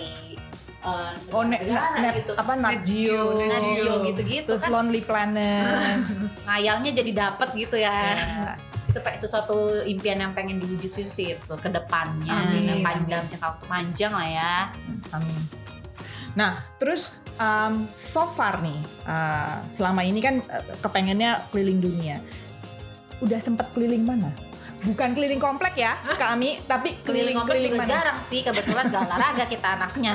uh, 0.86 1.12
Oh, 1.34 1.42
net, 1.42 1.60
negara 1.66 1.98
net, 1.98 2.14
gitu. 2.22 2.32
apa 2.38 2.52
Nat 2.54 2.78
Geo, 2.86 3.42
Nat 3.42 3.62
Geo 3.74 3.94
gitu-gitu 4.06 4.48
terus 4.54 4.64
kan 4.64 4.70
Lonely 4.72 5.02
Planet. 5.02 5.98
ngayalnya 6.46 6.90
jadi 6.94 7.10
dapet 7.12 7.48
gitu 7.58 7.76
ya. 7.76 8.16
Ya. 8.16 8.54
Itu 8.96 9.04
kayak 9.04 9.20
sesuatu 9.20 9.84
impian 9.84 10.24
yang 10.24 10.32
pengen 10.32 10.56
diwujudin 10.56 11.04
sih 11.04 11.36
itu 11.36 11.54
ke 11.60 11.68
depannya 11.68 12.32
Amin, 12.32 12.64
dan 12.64 12.80
panjang 12.80 13.08
dalam 13.12 13.26
jangka 13.28 13.46
waktu 13.52 13.64
panjang 13.68 14.12
lah 14.16 14.28
ya. 14.32 14.54
Amin. 15.12 15.44
Nah, 16.32 16.64
terus 16.80 17.20
um, 17.36 17.84
so 17.92 18.24
far 18.32 18.64
nih, 18.64 18.80
uh, 19.04 19.60
selama 19.68 20.00
ini 20.00 20.24
kan 20.24 20.40
uh, 20.48 20.64
kepengennya 20.80 21.44
keliling 21.52 21.84
dunia. 21.84 22.24
Udah 23.20 23.36
sempet 23.36 23.68
keliling 23.76 24.04
mana? 24.04 24.32
Bukan 24.84 25.16
keliling 25.16 25.40
komplek 25.40 25.80
ya 25.80 25.96
kami 26.16 26.60
tapi 26.68 26.92
keliling 27.00 27.38
komplek 27.38 27.56
keliling-keliling 27.64 27.72
juga 27.72 27.84
mana 27.86 27.92
jarang 27.96 28.18
sih 28.20 28.40
kebetulan 28.44 28.84
gak 28.92 29.02
olahraga 29.08 29.44
kita 29.48 29.68
anaknya. 29.78 30.14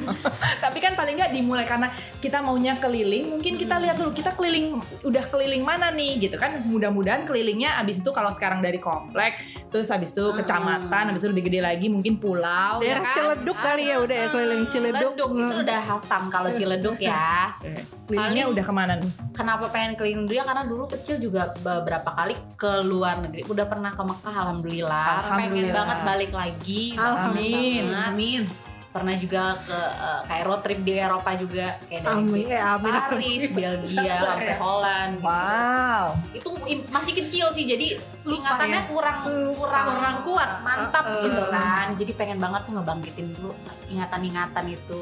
Tapi 0.64 0.78
kan 0.78 0.92
paling 0.94 1.14
nggak 1.18 1.32
dimulai 1.34 1.66
karena 1.66 1.90
kita 2.20 2.40
maunya 2.40 2.76
keliling. 2.78 3.36
Mungkin 3.36 3.56
kita 3.56 3.76
lihat 3.80 3.96
dulu 3.98 4.12
kita 4.14 4.32
keliling 4.36 4.78
udah 5.04 5.24
keliling 5.28 5.62
mana 5.64 5.90
nih 5.90 6.20
gitu 6.28 6.36
kan. 6.40 6.62
Mudah-mudahan 6.64 7.26
kelilingnya 7.26 7.76
abis 7.80 8.00
itu 8.00 8.10
kalau 8.14 8.30
sekarang 8.32 8.60
dari 8.64 8.78
komplek 8.78 9.40
terus 9.70 9.90
abis 9.90 10.14
itu 10.14 10.24
kecamatan 10.34 11.10
abis 11.10 11.22
itu 11.22 11.30
lebih 11.30 11.44
gede 11.50 11.60
lagi 11.62 11.86
mungkin 11.86 12.18
pulau 12.18 12.82
ya 12.82 12.98
Daerah 12.98 13.04
kan? 13.06 13.14
Ciledug 13.14 13.58
kali 13.58 13.82
ya 13.86 13.96
udah 14.02 14.16
ya 14.16 14.26
keliling 14.30 14.62
Ciledug. 14.66 15.12
Ciledug 15.14 15.30
itu 15.36 15.56
udah 15.64 15.80
hatam 15.80 16.22
kalau 16.28 16.50
Ciledug 16.50 16.96
ya. 16.98 17.54
Kelilingnya 18.10 18.50
Paling- 18.50 18.54
udah 18.58 18.64
ke 18.66 18.72
mana 18.74 18.92
nih? 18.98 19.10
kenapa 19.30 19.64
pengen 19.70 19.94
keliling 19.94 20.26
dunia? 20.26 20.42
Karena 20.42 20.66
dulu 20.66 20.90
kecil 20.90 21.22
juga 21.22 21.54
beberapa 21.62 22.10
kali 22.10 22.34
ke 22.58 22.82
luar 22.82 23.22
negeri. 23.22 23.46
Udah 23.46 23.70
pernah 23.70 23.89
ke 23.90 24.02
Mekah 24.02 24.34
alhamdulillah, 24.36 25.04
pengen 25.04 25.20
Alhamdulillah. 25.20 25.74
banget 25.74 25.98
balik 26.02 26.32
lagi 26.32 26.82
Amin. 26.94 27.84
Amin. 27.88 28.42
pernah 28.90 29.14
juga 29.14 29.42
ke 29.62 29.70
eh, 29.76 30.20
kayak 30.26 30.44
road 30.44 30.60
trip 30.60 30.80
di 30.80 30.92
Eropa 30.92 31.30
juga 31.34 31.78
kayak 31.84 32.02
dari 32.02 32.16
Amin. 32.16 32.46
Eh, 32.48 32.58
amin. 32.58 32.90
Paris 32.92 33.42
Belgia 33.48 34.16
sampai 34.26 34.56
Holland 34.56 35.12
gitu. 35.14 35.26
wow 35.26 36.04
itu 36.32 36.48
masih 36.90 37.12
kecil 37.16 37.46
sih 37.50 37.64
jadi 37.64 37.86
ingatannya 38.24 38.80
kurang 38.86 39.22
kurang 39.54 39.86
Kurang 39.88 40.16
kuat. 40.20 40.50
mantap 40.60 41.04
Uh-uh. 41.04 41.22
gitu 41.22 41.42
kan 41.48 41.86
jadi 41.94 42.12
pengen 42.14 42.38
banget 42.38 42.60
tuh 42.62 42.72
ngebangkitin 42.74 43.26
dulu 43.32 43.54
ingatan-ingatan 43.86 44.64
itu 44.68 45.00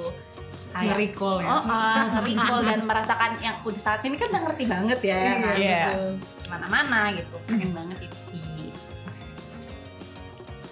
kayak 0.69 0.93
Nge-recall 0.93 1.37
ya. 1.41 1.49
Oh, 1.49 1.63
ah, 1.65 1.97
nge-recall 2.13 2.61
dan 2.63 2.81
merasakan 2.85 3.31
yang 3.41 3.57
udah 3.65 3.81
saat 3.81 4.05
ini 4.05 4.15
kan 4.15 4.29
udah 4.29 4.43
ngerti 4.45 4.65
banget 4.65 4.99
ya 5.01 5.17
kan 5.17 5.57
Iya. 5.57 5.85
mana-mana 6.45 7.09
gitu 7.11 7.41
pengen 7.45 7.73
banget 7.73 8.05
itu 8.05 8.19
sih 8.23 8.41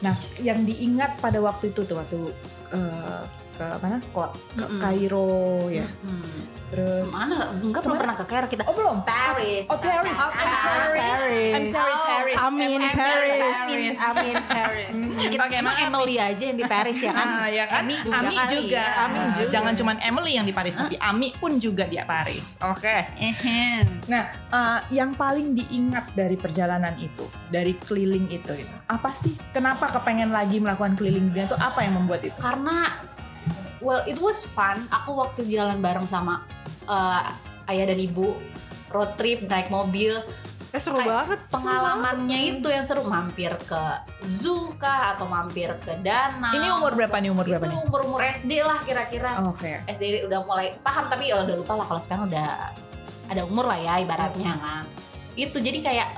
nah 0.06 0.14
yang 0.38 0.62
diingat 0.62 1.18
pada 1.18 1.42
waktu 1.42 1.74
itu 1.74 1.82
tuh 1.82 1.98
waktu 1.98 2.30
eh, 2.70 3.22
ke 3.56 3.66
mana 3.80 3.96
kok 4.04 4.30
ke 4.52 4.62
Mm-mm. 4.62 4.78
Kairo 4.78 5.32
ya 5.68 5.86
Hmm. 5.98 6.44
terus 6.66 7.14
mana 7.14 7.54
enggak 7.56 7.78
belum 7.80 7.96
pernah 7.96 8.14
ke 8.14 8.24
Kairo 8.24 8.46
kita 8.46 8.62
oh 8.64 8.74
belum 8.74 9.00
Paris 9.00 9.64
oh 9.66 9.78
Paris 9.78 10.16
Ah, 10.16 10.28
I'm 10.28 10.52
sorry 10.52 10.98
Paris. 10.98 11.52
I'm 11.54 11.66
sorry 11.66 11.92
Oh, 11.92 12.06
Paris 12.06 12.36
Amin 12.38 12.80
Paris. 12.82 13.40
Paris. 13.40 13.96
Amin 13.98 14.34
Paris. 14.42 14.88
kita 15.26 15.44
emang 15.54 15.76
Emily 15.78 16.16
aja 16.16 16.42
yang 16.44 16.54
di 16.54 16.66
Paris 16.66 16.98
ya 16.98 17.12
kan 17.12 17.28
Ah, 17.28 17.48
ya 17.48 17.64
kan? 17.64 17.80
Ami 17.80 17.94
juga, 17.96 18.18
Ami 18.18 18.34
kali 18.34 18.50
juga, 18.52 18.76
ya. 18.76 18.86
Ami 19.00 19.20
juga. 19.32 19.50
Jangan 19.52 19.72
cuma 19.74 19.92
Emily 20.00 20.32
yang 20.32 20.44
di 20.44 20.52
Paris, 20.52 20.74
tapi 20.74 20.94
Ami 20.98 21.28
pun 21.32 21.52
juga 21.56 21.84
di 21.84 21.96
Paris. 21.98 22.58
Oke. 22.60 22.96
Ehem. 23.16 23.86
Nah, 24.06 24.24
eh, 24.48 24.78
yang 24.92 25.14
paling 25.14 25.54
diingat 25.54 26.12
dari 26.12 26.34
perjalanan 26.34 26.92
itu, 26.98 27.24
dari 27.46 27.78
keliling 27.78 28.26
itu, 28.28 28.52
itu 28.52 28.74
apa 28.86 29.10
sih? 29.12 29.32
Kenapa 29.50 29.86
kepengen 29.88 30.30
lagi 30.30 30.58
melakukan 30.58 30.94
keliling 30.94 31.30
dunia 31.30 31.46
itu? 31.46 31.56
Apa 31.56 31.80
yang 31.80 31.96
membuat 31.96 32.20
itu? 32.20 32.36
karena 32.36 32.90
well 33.80 34.02
it 34.04 34.18
was 34.18 34.44
fun. 34.44 34.84
Aku 34.88 35.14
waktu 35.14 35.44
jalan 35.46 35.80
bareng 35.80 36.06
sama 36.06 36.44
eh, 36.84 37.22
ayah 37.70 37.84
dan 37.90 37.98
ibu 37.98 38.36
road 38.90 39.14
trip 39.16 39.44
naik 39.44 39.68
mobil. 39.68 40.22
Eh 40.74 40.82
seru 40.82 40.98
Kayak 40.98 41.08
banget. 41.08 41.40
pengalamannya 41.48 42.38
itu 42.58 42.68
yang 42.68 42.84
seru. 42.84 43.06
Mampir 43.06 43.54
ke 43.64 43.82
zoo 44.26 44.74
kah 44.76 45.14
atau 45.16 45.24
mampir 45.24 45.72
ke 45.80 45.94
danau. 46.02 46.52
Ini 46.52 46.68
umur 46.74 46.92
berapa 46.92 47.16
nih? 47.16 47.30
Umur 47.32 47.46
berapa 47.46 47.64
itu 47.64 47.76
umur 47.86 48.00
umur 48.04 48.20
SD 48.20 48.60
lah 48.60 48.82
kira-kira. 48.84 49.40
Oke. 49.46 49.80
SD 49.88 50.26
udah 50.26 50.44
mulai 50.44 50.76
paham 50.82 51.08
tapi 51.08 51.30
ya 51.32 51.40
udah 51.46 51.54
lupa 51.56 51.80
lah. 51.80 51.86
Kalau 51.88 52.00
sekarang 52.02 52.24
udah 52.28 52.50
ada 53.26 53.42
umur 53.46 53.64
lah 53.66 53.78
ya 53.78 53.94
ibaratnya 54.02 54.52
kan. 54.58 54.84
Itu 55.38 55.58
jadi 55.62 55.78
kayak 55.80 56.08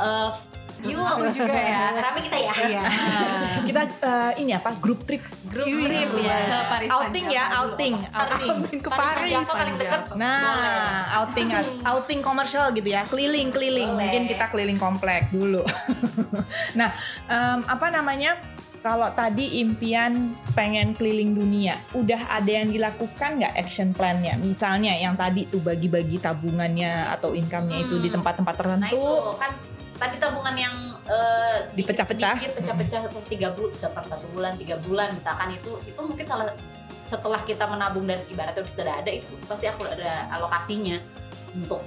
yuk 0.80 1.02
juga 1.38 1.54
ya 1.54 1.90
rame 1.92 2.20
kita 2.20 2.38
ya 2.38 2.52
Iya. 2.58 2.82
Kita 3.68 3.82
eh, 3.84 4.32
ini 4.38 4.52
apa? 4.52 4.72
Grup 4.76 5.02
trip. 5.02 5.20
grup 5.44 5.64
Iya, 5.64 5.84
trip 5.84 6.10
ya 6.20 6.36
Ke 6.40 6.58
Paris 6.68 6.90
Outing 6.90 7.26
ya, 7.28 7.44
outing, 7.56 7.94
outing. 8.06 8.50
Amin 8.50 8.78
ke 8.78 8.90
Paris 8.90 9.34
Paris. 9.34 9.48
Paling 9.48 9.76
deket 9.76 10.02
Nah, 10.14 10.40
outing 11.18 11.48
outing 11.84 12.20
komersial 12.20 12.70
gitu 12.72 12.86
ya, 12.86 13.02
keliling 13.04 13.48
keliling. 13.48 13.88
Boleh. 13.88 14.00
Mungkin 14.00 14.22
kita 14.26 14.44
keliling 14.48 14.78
komplek 14.78 15.28
dulu. 15.28 15.62
nah, 16.78 16.92
em, 17.26 17.60
apa 17.64 17.86
namanya? 17.88 18.38
Kalau 18.78 19.10
tadi 19.10 19.58
impian 19.58 20.14
pengen 20.54 20.94
keliling 20.94 21.34
dunia, 21.34 21.74
udah 21.92 22.30
ada 22.30 22.46
yang 22.48 22.70
dilakukan 22.70 23.42
nggak 23.42 23.58
action 23.58 23.90
plan-nya? 23.90 24.38
Misalnya 24.38 24.94
yang 24.94 25.18
tadi 25.18 25.44
tuh 25.44 25.58
bagi-bagi 25.58 26.16
tabungannya 26.16 27.10
atau 27.10 27.34
income-nya 27.34 27.82
itu 27.82 27.98
di 27.98 28.06
Hmm. 28.06 28.22
tempat-tempat 28.22 28.54
Nah 28.54 28.60
tertentu. 28.78 28.94
itu 28.94 29.34
kan 29.34 29.50
tadi 29.98 30.16
tabungan 30.22 30.54
yang 30.54 30.74
sedikit, 31.62 31.92
Dipecah-pecah. 31.92 32.36
pecah-pecah 32.38 33.00
per 33.10 33.22
tiga 33.26 33.48
bulan 33.52 33.70
bisa 33.74 33.86
per 33.90 34.04
satu 34.06 34.26
bulan 34.30 34.54
tiga 34.54 34.76
bulan 34.78 35.12
misalkan 35.12 35.54
itu 35.58 35.74
itu 35.84 36.00
mungkin 36.00 36.24
salah 36.24 36.46
setelah 37.08 37.40
kita 37.42 37.64
menabung 37.64 38.04
dan 38.04 38.20
ibaratnya 38.28 38.62
sudah 38.68 39.00
ada 39.00 39.10
itu 39.10 39.32
pasti 39.48 39.64
aku 39.64 39.88
ada 39.88 40.28
alokasinya 40.28 41.00
untuk 41.56 41.80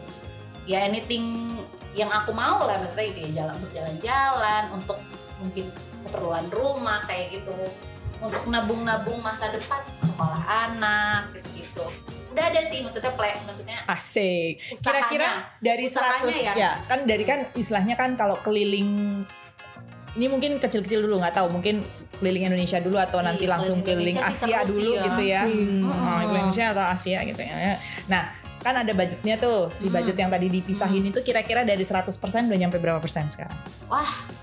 ya 0.65 0.82
anything 0.86 1.58
yang 1.93 2.10
aku 2.10 2.34
mau 2.34 2.65
lah 2.65 2.82
maksudnya 2.82 3.06
itu 3.13 3.19
ya 3.30 3.30
jalan 3.43 3.54
untuk 3.62 3.71
jalan-jalan 3.78 4.63
untuk 4.74 4.97
mungkin 5.38 5.65
keperluan 6.06 6.45
rumah 6.50 7.00
kayak 7.06 7.38
gitu 7.38 7.54
untuk 8.21 8.43
nabung-nabung 8.50 9.21
masa 9.21 9.50
depan 9.54 9.82
sekolah 10.02 10.41
anak 10.45 11.38
gitu 11.54 11.86
udah 12.32 12.46
ada 12.48 12.62
sih 12.63 12.80
maksudnya 12.80 13.12
plan 13.12 13.38
maksudnya 13.44 13.78
Asik. 13.86 14.63
Kira-kira 14.78 15.28
dari 15.58 15.86
100 15.86 16.32
ya. 16.34 16.54
ya. 16.54 16.72
kan 16.80 17.04
dari 17.04 17.24
kan 17.24 17.52
istilahnya 17.54 17.94
kan 17.94 18.15
kalau 18.15 18.39
keliling 18.39 19.22
ini 20.12 20.28
mungkin 20.28 20.56
kecil-kecil 20.58 21.00
dulu 21.02 21.20
nggak 21.20 21.34
tahu 21.34 21.48
mungkin 21.50 21.84
keliling 22.17 22.44
Indonesia 22.46 22.80
dulu 22.80 23.00
atau 23.00 23.20
nanti 23.20 23.48
Iya, 23.48 23.56
langsung 23.56 23.80
keliling 23.80 24.15
Indonesia 24.15 24.44
Asia 24.44 24.60
dulu 24.63 24.91
ya. 24.91 25.04
gitu 25.06 25.22
ya. 25.24 25.41
Hmm. 25.44 25.56
Hmm, 25.56 25.82
Mm-mm. 25.82 26.04
keliling 26.20 26.28
Indonesia 26.46 26.65
atau 26.70 26.84
Asia 26.86 27.20
gitu 27.24 27.41
ya. 27.41 27.56
Nah, 28.08 28.24
kan 28.60 28.76
ada 28.76 28.91
budgetnya 28.91 29.36
tuh. 29.39 29.72
Si 29.72 29.88
Hmm. 29.88 29.96
budget 29.96 30.15
yang 30.15 30.28
tadi 30.28 30.48
dipisahin 30.48 31.04
itu 31.04 31.20
kira-kira 31.22 31.63
dari 31.63 31.82
100% 31.82 32.12
udah 32.46 32.60
nyampe 32.60 32.76
berapa 32.76 33.00
persen 33.00 33.28
sekarang? 33.28 33.56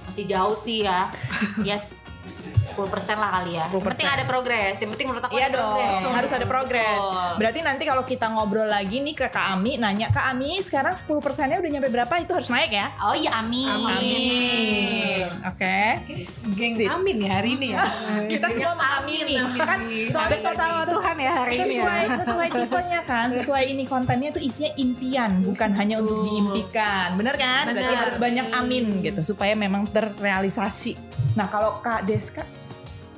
masih 0.05 0.24
jauh 0.24 0.57
sih 0.57 0.88
ya 0.88 1.12
yes 1.68 1.92
10% 2.28 2.76
lah 3.16 3.30
kali 3.40 3.56
ya 3.58 3.64
10%. 3.64 3.74
yang 3.74 3.84
penting 3.90 4.08
ada 4.08 4.24
progres 4.24 4.76
yang 4.78 4.90
penting 4.94 5.06
menurut 5.08 5.24
aku 5.24 5.34
Iya 5.34 5.46
ada 5.48 5.56
dong, 5.58 5.74
progres 5.74 6.14
harus 6.18 6.30
ada 6.32 6.46
progres. 6.46 7.00
Berarti 7.38 7.60
nanti 7.62 7.82
kalau 7.84 8.02
kita 8.02 8.26
ngobrol 8.28 8.66
lagi 8.66 8.98
nih 8.98 9.14
ke 9.14 9.26
Kak 9.28 9.54
Ami, 9.54 9.78
nanya 9.78 10.10
Kak 10.10 10.30
Ami 10.30 10.58
sekarang 10.58 10.92
10 10.92 11.06
persennya 11.20 11.58
udah 11.58 11.70
nyampe 11.70 11.88
berapa? 11.88 12.10
Itu 12.18 12.34
harus 12.34 12.48
naik 12.48 12.70
ya? 12.70 12.90
oh 12.98 13.14
iya 13.14 13.30
amin 13.38 13.68
Amin. 13.68 15.26
Oke. 15.46 15.80
Geng 16.54 16.74
Sip. 16.76 16.88
amin 16.90 17.16
ya 17.22 17.30
hari 17.38 17.50
ini 17.54 17.66
ya. 17.72 17.78
kita 18.32 18.46
semua 18.50 18.74
mengamini 18.74 19.34
kan 19.58 19.78
soalnya 20.10 20.38
Kita 20.38 20.52
tahu 20.54 20.76
Tuhan 20.90 21.16
ya 21.18 21.32
hari 21.32 21.52
ini 21.54 21.58
ya. 21.58 21.66
sesuai 21.66 22.02
sesuai 22.24 22.48
tipenya 22.50 23.00
kan 23.04 23.26
sesuai 23.30 23.62
ini 23.70 23.84
kontennya 23.86 24.30
tuh 24.30 24.42
isinya 24.42 24.72
impian 24.76 25.30
bukan 25.42 25.70
hanya 25.74 25.94
untuk 26.02 26.26
diimpikan 26.26 27.14
bener 27.14 27.34
kan 27.36 27.64
berarti 27.70 27.84
Bener. 27.86 28.02
harus 28.02 28.16
banyak 28.18 28.46
amin 28.50 28.84
gitu 29.02 29.20
supaya 29.24 29.54
memang 29.54 29.86
terrealisasi 29.88 30.98
nah 31.34 31.46
kalau 31.46 31.78
kak 31.78 32.02
Deska 32.18 32.42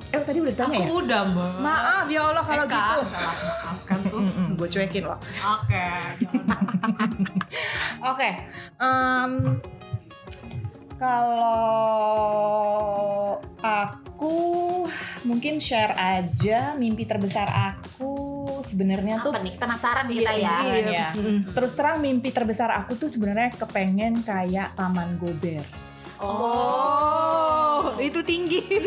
eh 0.07 0.19
tadi 0.19 0.37
udah 0.37 0.51
ditanya 0.51 0.75
ya 0.75 0.85
Aku 0.85 0.95
udah 1.01 1.21
mbak. 1.25 1.51
maaf 1.57 2.05
ya 2.05 2.19
Allah 2.21 2.43
kalau 2.43 2.65
Kak, 2.65 2.75
gitu 2.75 3.01
Salah 3.07 3.35
maafkan 3.63 3.99
tuh. 4.05 4.19
gue 4.53 4.67
cuekin 4.69 5.03
loh 5.05 5.19
Oke. 5.55 5.85
Oke, 8.11 8.29
em, 8.77 9.31
kalau 11.01 12.51
aku 13.57 14.35
mungkin 15.23 15.57
share 15.57 15.93
aja 15.93 16.73
mimpi 16.73 17.03
terbesar 17.03 17.47
aku 17.47 18.11
sebenarnya 18.63 19.21
tuh 19.21 19.31
apa 19.31 19.39
nih 19.39 19.55
penasaran 19.55 20.05
kita 20.07 20.31
ya 20.35 20.55
Iya, 20.61 20.77
iya. 20.83 21.07
Mm. 21.13 21.53
terus 21.53 21.71
terang 21.71 21.97
mimpi 21.99 22.29
terbesar 22.29 22.69
aku 22.75 22.93
tuh 22.95 23.07
sebenarnya 23.07 23.55
kepengen 23.55 24.21
kayak 24.21 24.75
Taman 24.75 25.17
Gober. 25.17 25.65
Oh, 26.19 27.30
itu 28.01 28.19
tinggi. 28.25 28.61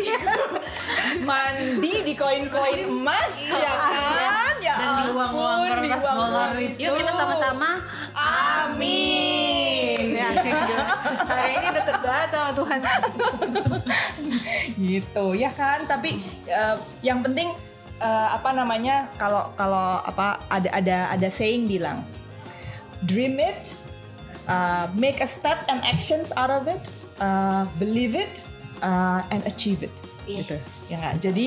Mandi 1.29 2.03
di 2.03 2.15
koin-koin 2.19 2.91
emas 2.91 3.35
ya 3.47 3.73
kan? 3.79 4.55
Ya 4.59 4.75
Dan 4.75 4.91
di 4.99 5.05
uang-uang 5.15 5.59
ampun, 5.65 5.71
kertas 5.87 6.05
dolar 6.05 6.51
itu. 6.59 6.77
yuk 6.83 6.95
kita 6.99 7.13
sama-sama 7.15 7.71
Amin. 8.15 10.15
Ya, 10.15 10.31
hari 11.31 11.53
ini 11.59 11.69
deket 11.75 11.99
banget 12.03 12.29
sama 12.33 12.51
Tuhan. 12.55 12.81
gitu 14.75 15.27
ya 15.37 15.51
kan 15.55 15.87
tapi 15.87 16.19
eh, 16.49 16.77
yang 17.05 17.23
penting 17.23 17.53
eh, 18.01 18.29
apa 18.35 18.51
namanya 18.51 19.07
kalau 19.21 19.53
kalau 19.55 20.03
apa 20.03 20.41
ada 20.51 20.69
ada 20.75 20.97
ada 21.15 21.29
saying 21.31 21.71
bilang 21.71 22.03
dream 23.05 23.37
it 23.39 23.77
uh, 24.49 24.89
make 24.97 25.21
a 25.21 25.29
step 25.29 25.63
and 25.69 25.85
actions 25.85 26.33
out 26.37 26.51
of 26.51 26.65
it 26.67 26.89
uh, 27.21 27.69
believe 27.77 28.17
it 28.17 28.41
uh, 28.85 29.25
and 29.33 29.41
achieve 29.49 29.81
it 29.81 29.95
gitu 30.29 30.53
Yes. 30.53 30.93
ya 30.93 30.97
nggak? 31.01 31.15
jadi 31.25 31.47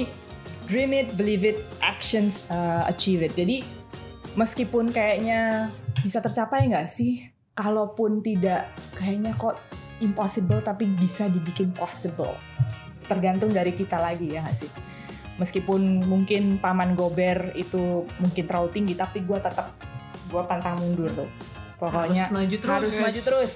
dream 0.65 0.91
it 0.97 1.08
believe 1.13 1.45
it 1.45 1.62
actions 1.80 2.50
uh, 2.50 2.84
achieve 2.89 3.21
it 3.21 3.38
jadi 3.38 3.62
meskipun 4.34 4.89
kayaknya 4.89 5.69
bisa 6.02 6.21
tercapai 6.21 6.69
nggak 6.69 6.89
sih 6.89 7.30
kalaupun 7.58 8.21
tidak 8.21 8.69
kayaknya 8.93 9.34
kok 9.34 9.58
impossible 10.00 10.62
tapi 10.62 10.86
bisa 10.86 11.26
dibikin 11.26 11.73
possible. 11.73 12.38
Tergantung 13.10 13.50
dari 13.50 13.73
kita 13.73 13.97
lagi 13.97 14.30
ya 14.30 14.45
nggak 14.45 14.58
sih. 14.58 14.69
Meskipun 15.41 16.06
mungkin 16.06 16.62
paman 16.62 16.93
gober 16.93 17.54
itu 17.58 18.06
mungkin 18.21 18.43
terlalu 18.45 18.69
tinggi 18.73 18.93
tapi 18.93 19.26
gue 19.26 19.38
tetap 19.41 19.73
gue 20.30 20.41
pantang 20.45 20.78
mundur 20.82 21.10
tuh. 21.13 21.30
Pokoknya 21.77 22.25
Harus 22.25 22.33
maju 22.33 22.55
terus. 22.57 22.73
harus 22.73 22.93
maju 22.97 23.21
terus. 23.21 23.53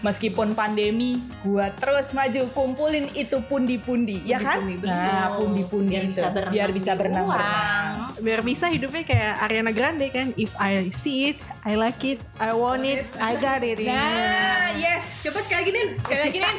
Meskipun 0.00 0.52
pandemi, 0.52 1.16
gua 1.40 1.72
terus 1.72 2.12
maju 2.12 2.52
kumpulin 2.52 3.08
itu 3.12 3.40
pundi-pundi, 3.40 4.20
ya 4.22 4.36
kan? 4.36 4.60
Betul. 4.60 4.84
Nah, 4.84 5.32
pundi-pundi 5.34 5.88
biar 5.90 6.04
itu. 6.04 6.12
bisa 6.12 6.26
berenang 6.28 6.52
biar 6.52 6.68
bisa 6.70 6.90
di 6.90 6.98
berenang-berenang. 7.00 7.96
uang. 8.12 8.20
biar 8.20 8.40
bisa 8.40 8.66
hidupnya 8.68 9.02
kayak 9.02 9.32
Ariana 9.40 9.72
Grande 9.72 10.06
kan 10.08 10.36
if 10.36 10.52
I 10.54 10.92
see 10.92 11.32
it 11.32 11.40
I 11.64 11.74
like 11.74 12.04
it 12.04 12.20
I 12.36 12.52
want 12.52 12.84
it 12.84 13.08
I 13.16 13.34
got 13.34 13.64
it 13.64 13.80
Nah, 13.80 14.76
yes. 14.76 15.24
Coba 15.24 15.40
sekali 15.40 15.58
lagi 15.58 15.70
nih. 15.72 15.86
sekali 15.98 16.20
lagi 16.22 16.38
nih. 16.38 16.54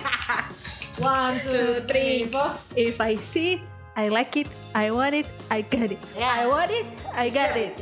One, 1.06 1.36
two, 1.40 1.86
three, 1.86 2.26
four. 2.26 2.58
if 2.74 2.98
I 2.98 3.16
see 3.16 3.56
it 3.56 3.62
I 3.94 4.10
like 4.10 4.34
it 4.34 4.50
I 4.74 4.90
want 4.90 5.14
it 5.14 5.30
I 5.48 5.62
got 5.62 5.94
it 5.94 6.02
Ya. 6.18 6.42
I 6.42 6.50
want 6.50 6.74
it 6.74 6.90
I 7.14 7.30
got 7.30 7.54
it 7.54 7.78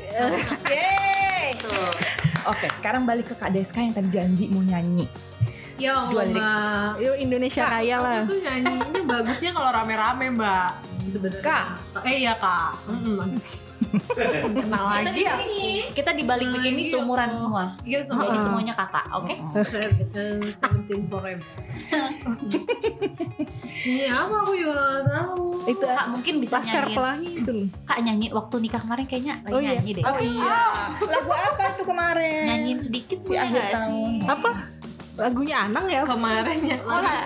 Yeay. 0.67 1.55
Oke, 2.43 2.67
sekarang 2.71 3.03
balik 3.03 3.27
ke 3.27 3.35
Kak 3.35 3.49
Deska 3.49 3.79
yang 3.79 3.91
tadi 3.91 4.09
janji 4.09 4.45
mau 4.47 4.59
nyanyi. 4.59 5.05
Ya 5.75 6.05
Dua 6.07 6.21
Allah. 6.21 6.29
Mbak. 6.31 6.89
Yuk 6.99 7.15
Indonesia 7.19 7.63
kaya 7.63 7.97
lah 7.97 8.21
tuh 8.23 8.37
nyanyinya 8.37 9.01
bagusnya 9.03 9.51
kalau 9.51 9.69
rame-rame, 9.71 10.25
Mbak. 10.31 10.69
Sebenarnya. 11.07 11.41
Kak. 11.41 11.65
Eh 12.03 12.15
iya, 12.19 12.33
Kak. 12.35 12.71
Mm-mm. 12.87 13.33
Kenal 14.53 14.85
Kita 14.85 14.93
lagi 15.01 15.09
di 15.11 15.25
ya. 15.25 15.35
sini 15.35 15.63
kita 15.91 16.13
dibalik 16.13 16.53
bikin 16.53 16.73
ini 16.75 16.85
seumuran 16.85 17.33
semua. 17.33 17.73
Iya, 17.81 17.99
semua. 18.01 18.23
Jadi 18.23 18.39
semuanya 18.39 18.73
kakak, 18.73 19.05
oke? 19.11 19.33
Seventeen 20.47 21.01
forever. 21.03 21.41
Ini 23.81 24.05
apa 24.07 24.35
aku 24.37 24.53
juga 24.53 24.73
gak 24.77 25.01
tahu. 25.07 25.45
itu 25.63 25.81
Kak 25.83 26.07
mungkin 26.09 26.33
bisa 26.37 26.57
Laskar 26.57 26.83
nyanyi. 26.83 26.95
Pelangi 26.95 27.29
itu 27.35 27.51
loh 27.51 27.67
Kak 27.83 27.99
nyanyi 28.01 28.27
waktu 28.29 28.55
nikah 28.59 28.79
kemarin 28.79 29.05
kayaknya 29.05 29.33
lagi 29.41 29.51
Oh, 29.51 29.59
iya. 29.59 29.71
nyanyi 29.75 29.91
deh. 29.91 30.03
Oh 30.03 30.17
iya. 30.19 30.59
Lagu 31.01 31.29
apa 31.31 31.50
itu 31.81 31.89
kemarin? 31.89 32.45
Nyanyiin 32.45 32.79
sedikit 32.79 33.17
Si 33.19 33.33
boleh 33.33 33.41
akhir 33.41 33.63
tahun. 33.73 33.89
sih? 33.89 34.29
apa 34.29 34.51
lagunya 35.11 35.55
Anang 35.65 35.85
ya 35.85 36.01
Kemarin 36.05 36.59
ya. 36.61 36.77
Oh 36.85 37.01
lah. 37.01 37.21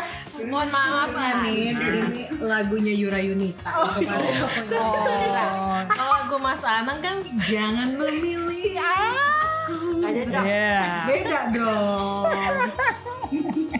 Mohon 0.50 0.68
maaf 0.72 1.12
Anin, 1.12 1.76
ini 1.76 2.22
lagunya 2.40 2.92
Yura 2.92 3.20
Yunita. 3.20 3.68
Oh, 3.70 3.88
kemarin 3.92 4.34
aku 4.42 4.60
nyanyi. 4.64 5.28
Oh. 5.30 5.80
Kalau 5.86 6.12
lagu 6.18 6.36
Mas 6.40 6.64
Anang 6.64 6.98
kan 6.98 7.16
jangan 7.44 7.88
memilih 7.94 8.80
aku. 8.80 9.76
Ada. 10.00 10.40
Iya. 10.40 10.80
Beda 11.04 11.38
dong. 11.52 12.24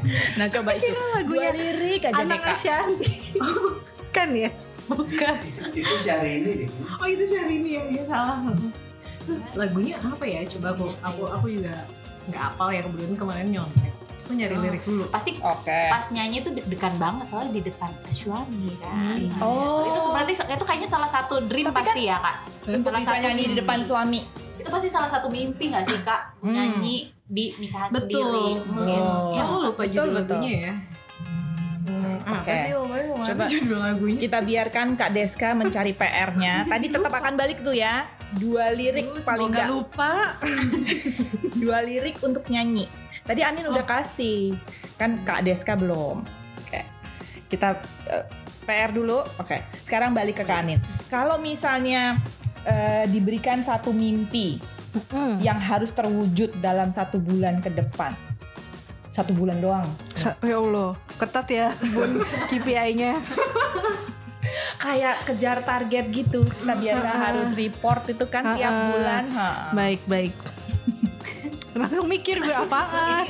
Nah, 0.08 0.48
coba 0.48 0.72
itu. 0.72 0.88
lagunya 1.18 1.52
lirik 1.52 2.00
aja 2.04 2.20
Anang. 2.20 2.40
Ashanti 2.40 3.36
kan 4.16 4.32
ya 4.32 4.48
Bukan. 4.88 5.36
Itu 5.76 5.94
Syahrini 6.00 6.64
deh. 6.64 6.68
Oh 6.96 7.04
itu 7.04 7.28
Syahrini 7.28 7.76
ya, 7.76 7.82
ya 7.92 8.04
salah. 8.08 8.40
Lagunya 9.54 9.96
apa 9.98 10.24
ya? 10.24 10.40
Coba 10.46 10.72
aku 10.72 10.86
aku 10.88 11.22
aku 11.28 11.46
juga 11.50 11.74
nggak 12.28 12.42
hafal 12.44 12.68
ya 12.70 12.80
kemudian 12.82 13.12
kemarin 13.14 13.48
nyontek. 13.48 13.92
Aku 14.22 14.36
nyari 14.36 14.54
Oh. 14.54 14.60
lirik 14.60 14.82
dulu. 14.84 15.04
Pasti 15.08 15.40
Oke. 15.40 15.80
pas 15.88 16.04
nyanyi 16.12 16.44
tuh 16.44 16.52
deg-degan 16.52 16.94
banget 16.96 17.26
soalnya 17.28 17.52
di 17.54 17.62
depan 17.64 17.90
suami 18.08 18.68
kan. 18.76 19.16
Oh. 19.40 19.88
Itu 19.88 19.98
sebenarnya 20.04 20.34
itu 20.36 20.64
kayaknya 20.64 20.88
salah 20.88 21.08
satu 21.08 21.40
dream 21.48 21.68
Tapi 21.68 21.80
pasti 21.80 22.00
ya 22.04 22.16
kak. 22.20 22.36
Untuk 22.68 22.92
salah 22.92 23.00
bisa 23.00 23.10
satu 23.10 23.24
nyanyi 23.24 23.42
di 23.46 23.56
depan 23.56 23.78
suami. 23.80 24.20
Itu 24.58 24.68
pasti 24.68 24.88
salah 24.90 25.08
satu 25.08 25.26
mimpi 25.30 25.72
gak 25.72 25.88
sih 25.88 25.98
kak? 26.04 26.36
Hmm. 26.44 26.52
Nyanyi 26.52 26.96
di 27.24 27.44
nikahan 27.56 27.88
sendiri. 27.88 28.60
Betul. 28.60 28.84
Oh. 28.84 29.32
Ya 29.32 29.40
aku 29.42 29.54
lupa 29.64 29.82
Betul, 29.82 29.88
judul 29.88 30.08
betul. 30.12 30.36
lagunya 30.36 30.52
ya. 30.52 30.72
Apa 32.24 32.42
Oke. 32.42 32.54
sih? 32.58 32.72
Coba. 32.72 32.96
Coba 33.26 33.44
judul 33.52 33.78
lagunya. 33.78 34.18
Kita 34.18 34.38
biarkan 34.40 34.86
Kak 34.94 35.10
Deska 35.12 35.48
mencari 35.52 35.92
PR-nya. 35.92 36.64
Tadi 36.72 36.86
tetap 36.88 37.10
akan 37.10 37.34
balik 37.34 37.60
tuh 37.60 37.74
ya. 37.74 38.08
Dua 38.34 38.68
lirik 38.70 39.08
Aduh, 39.08 39.24
paling 39.24 39.48
nggak 39.48 39.68
lupa. 39.68 40.36
dua 41.62 41.80
lirik 41.80 42.20
untuk 42.20 42.44
nyanyi. 42.46 42.84
Tadi 43.24 43.40
Anin 43.40 43.66
udah 43.66 43.84
Oh. 43.84 43.88
kasih, 43.88 44.56
kan 44.94 45.24
Kak 45.24 45.44
Deska 45.44 45.74
belum. 45.74 46.24
Oke, 46.60 46.80
kita 47.48 47.80
eh, 48.06 48.24
PR 48.64 48.92
dulu. 48.92 49.24
Oke, 49.36 49.64
sekarang 49.80 50.12
balik 50.12 50.40
ke 50.40 50.44
Kak 50.44 50.60
Anin. 50.60 50.80
Kalau 51.08 51.36
misalnya 51.36 52.20
eh, 52.62 53.04
diberikan 53.06 53.60
satu 53.60 53.92
mimpi 53.92 54.60
yang 55.38 55.56
harus 55.56 55.92
terwujud 55.92 56.58
dalam 56.58 56.88
satu 56.88 57.16
bulan 57.16 57.60
ke 57.60 57.70
depan, 57.70 58.12
satu 59.08 59.32
bulan 59.32 59.58
doang. 59.58 59.88
Sa- 60.12 60.36
ya 60.40 60.56
Allah 60.56 60.94
ketat 61.16 61.46
ya 61.48 61.68
bun 61.90 62.22
KPI-nya 62.48 63.18
Kayak 64.78 65.26
kejar 65.26 65.58
target 65.60 66.06
gitu. 66.08 66.46
Kita 66.46 66.72
biasa 66.72 67.08
harus 67.10 67.50
report 67.52 68.06
itu 68.08 68.24
kan 68.26 68.54
tiap 68.54 68.72
bulan. 68.94 69.24
Ha. 69.30 69.48
baik 69.74 70.02
baik 70.06 70.32
langsung 71.78 72.10
mikir 72.10 72.42
gue 72.42 72.50
apaan 72.50 73.22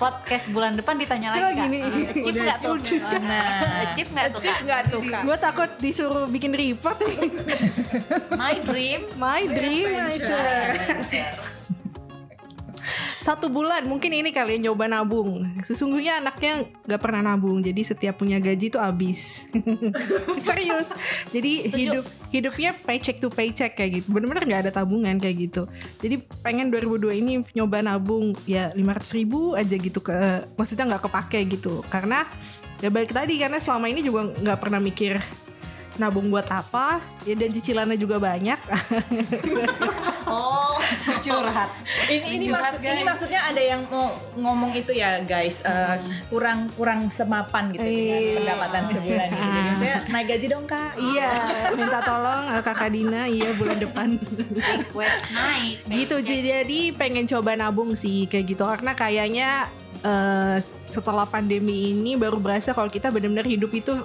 Podcast 0.00 0.48
bulan 0.48 0.72
depan 0.72 0.96
ditanya 0.96 1.36
lagi 1.36 1.52
kak. 1.52 1.68
gini. 1.68 1.78
Achieve 1.84 2.24
Udah 2.24 2.42
nggak 2.42 2.58
tuh? 2.58 2.76
Nah, 3.20 3.44
Achieve 3.84 4.10
nggak 4.10 4.26
tuh 4.32 4.40
kak? 4.40 4.82
tuh 4.88 5.00
kak? 5.04 5.22
gue 5.28 5.36
takut 5.36 5.70
disuruh 5.76 6.24
bikin 6.24 6.52
report. 6.54 6.96
My 8.32 8.56
dream. 8.62 9.04
my 9.18 9.44
dream 9.44 9.90
aja 9.92 10.38
satu 13.20 13.52
bulan 13.52 13.84
mungkin 13.84 14.16
ini 14.16 14.32
kali 14.32 14.56
ya 14.56 14.72
nyoba 14.72 14.88
nabung. 14.88 15.44
Sesungguhnya 15.60 16.24
anaknya 16.24 16.64
nggak 16.88 17.00
pernah 17.04 17.20
nabung 17.20 17.60
jadi 17.60 17.84
setiap 17.84 18.16
punya 18.16 18.40
gaji 18.40 18.72
tuh 18.72 18.80
habis. 18.80 19.44
Serius. 20.48 20.96
Jadi 21.28 21.68
Setuju. 21.68 21.76
hidup 21.76 22.04
hidupnya 22.32 22.70
paycheck 22.72 23.20
to 23.20 23.28
paycheck 23.28 23.76
kayak 23.76 24.00
gitu. 24.00 24.16
Bener-bener 24.16 24.48
nggak 24.48 24.60
ada 24.66 24.72
tabungan 24.72 25.20
kayak 25.20 25.36
gitu. 25.36 25.68
Jadi 26.00 26.24
pengen 26.40 26.72
2002 26.72 27.20
ini 27.20 27.32
nyoba 27.52 27.84
nabung 27.84 28.32
ya 28.48 28.72
500 28.72 29.18
ribu 29.20 29.52
aja 29.52 29.76
gitu 29.76 30.00
ke 30.00 30.48
maksudnya 30.56 30.96
nggak 30.96 31.04
kepake 31.12 31.44
gitu. 31.60 31.84
Karena 31.92 32.24
ya 32.80 32.88
balik 32.88 33.12
tadi 33.12 33.36
karena 33.36 33.60
selama 33.60 33.92
ini 33.92 34.00
juga 34.00 34.32
nggak 34.32 34.58
pernah 34.58 34.80
mikir 34.80 35.20
nabung 36.00 36.26
buat 36.26 36.48
apa 36.48 36.98
ya 37.22 37.36
dan 37.36 37.52
cicilannya 37.52 37.94
juga 37.94 38.16
banyak 38.16 38.56
Oh. 40.26 40.78
Curhat. 41.20 41.70
ini 42.06 42.38
ini, 42.38 42.44
Curhat, 42.46 42.70
maksud, 42.70 42.80
ini 42.80 42.92
guys. 42.96 43.08
maksudnya 43.08 43.40
ada 43.42 43.58
yang 43.58 43.82
mau 43.84 44.14
ngomong 44.32 44.70
itu 44.72 44.94
ya 44.94 45.18
guys 45.20 45.58
eh, 45.62 45.98
kurang 46.28 46.70
kurang 46.72 47.10
semapan 47.10 47.74
gitu 47.74 47.82
dengan 47.82 48.18
Iya. 48.20 48.34
pendapatan 48.38 48.82
sebulan 48.88 49.26
gitu. 49.28 49.48
Jadi 49.50 49.70
saya 49.76 49.96
naik 50.06 50.26
gaji 50.28 50.46
dong 50.48 50.64
kak. 50.64 50.90
Iya, 50.96 51.30
minta 51.74 51.98
tolong 52.00 52.42
eh, 52.48 52.62
kakak 52.62 52.90
Dina, 52.90 53.22
iya 53.26 53.48
bulan 53.52 53.78
depan. 53.80 54.08
Request 54.78 55.22
naik. 55.32 55.76
gitu, 55.88 56.16
jadi 56.22 56.80
pengen 56.94 57.26
coba 57.26 57.50
nabung 57.54 57.92
sih 57.92 58.24
kayak 58.24 58.46
gitu 58.48 58.62
karena 58.64 58.92
kayaknya 58.94 59.48
eh, 60.00 60.56
setelah 60.86 61.26
pandemi 61.26 61.90
ini 61.90 62.14
baru 62.14 62.38
berasa 62.38 62.70
kalau 62.70 62.86
kita 62.88 63.10
benar-benar 63.10 63.46
hidup 63.46 63.70
itu 63.72 63.98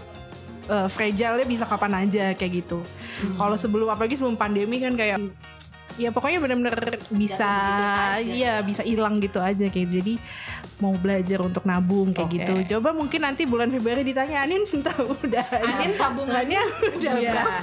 eh, 0.68 0.88
fragile 0.88 1.46
bisa 1.46 1.66
kapan 1.66 2.06
aja 2.06 2.34
kayak 2.34 2.66
gitu. 2.66 2.80
Kalau 3.36 3.56
sebelum 3.56 3.90
apalagi 3.90 4.18
sebelum 4.18 4.36
pandemi 4.36 4.82
kan 4.82 4.94
kayak 4.94 5.18
ya 5.96 6.12
pokoknya 6.12 6.44
benar-benar 6.44 7.00
bisa 7.08 7.48
saja. 7.48 8.20
iya 8.20 8.60
bisa 8.60 8.84
hilang 8.84 9.16
gitu 9.24 9.40
aja 9.40 9.72
kayak 9.72 9.88
gitu. 9.88 9.92
jadi 10.04 10.14
mau 10.84 10.92
belajar 10.92 11.40
untuk 11.40 11.64
nabung 11.64 12.12
kayak 12.12 12.28
Oke. 12.28 12.36
gitu 12.36 12.54
coba 12.76 12.92
mungkin 12.92 13.24
nanti 13.24 13.48
bulan 13.48 13.72
Februari 13.72 14.04
ditanya 14.04 14.44
Anin 14.44 14.68
tahu 14.92 15.16
udah 15.24 15.48
Anin 15.56 15.96
tabungannya 15.96 16.62
udah 17.00 17.14
Iya. 17.16 17.32
berapa 17.32 17.60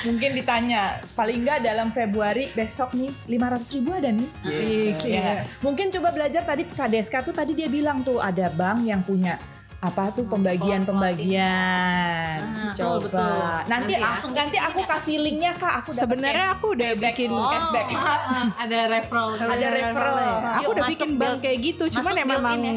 Mungkin 0.00 0.30
ditanya 0.32 1.02
paling 1.12 1.44
nggak 1.44 1.60
dalam 1.60 1.92
Februari 1.92 2.48
besok 2.56 2.96
nih 2.96 3.12
500 3.28 3.76
ribu 3.76 3.90
ada 3.92 4.08
nih. 4.08 4.28
Iya. 4.48 4.96
Iya. 5.04 5.32
Mungkin 5.60 5.92
coba 5.92 6.08
belajar 6.14 6.40
tadi 6.46 6.64
Kak 6.64 6.88
Deska 6.88 7.20
tuh 7.20 7.36
tadi 7.36 7.52
dia 7.52 7.68
bilang 7.68 8.00
tuh 8.00 8.16
ada 8.16 8.48
bank 8.48 8.88
yang 8.88 9.04
punya 9.04 9.36
apa 9.80 10.12
tuh 10.12 10.28
pembagian-pembagian. 10.28 12.36
Ah, 12.44 12.76
Coba. 12.76 13.00
betul, 13.00 13.08
betul. 13.08 13.40
Nanti 13.64 13.72
Nanti 13.72 13.92
langsung 13.96 14.32
nanti 14.36 14.56
aku 14.60 14.80
kasih 14.84 15.16
linknya 15.24 15.56
Kak. 15.56 15.80
Aku 15.80 15.96
sebenarnya 15.96 16.52
aku 16.52 16.76
udah 16.76 16.92
payback, 16.92 17.16
bikin 17.16 17.32
Oh. 17.32 17.48
cashback. 17.48 17.88
ada 18.68 18.78
referral. 18.92 19.28
Ada 19.40 19.66
referral. 19.72 20.16
Aku 20.60 20.60
Yuk, 20.60 20.70
udah 20.76 20.82
masuk 20.84 20.92
bikin 20.92 21.10
bank 21.16 21.36
kayak 21.40 21.58
gitu, 21.64 21.84
cuman 21.88 22.04
masuk 22.04 22.20
ya 22.20 22.24
memang 22.28 22.58
ya. 22.60 22.72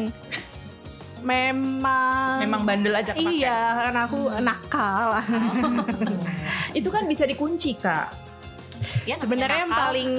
memang 1.24 2.36
Memang 2.40 2.60
bandel 2.64 2.94
aja 2.96 3.12
kepake. 3.12 3.36
Iya, 3.36 3.58
karena 3.84 4.00
aku 4.08 4.20
nakal. 4.40 5.08
Itu 6.78 6.88
kan 6.88 7.04
bisa 7.04 7.24
dikunci 7.24 7.76
Kak. 7.76 8.08
Ya, 9.04 9.16
Sebenarnya 9.20 9.68
yang 9.68 9.72
paling 9.72 10.10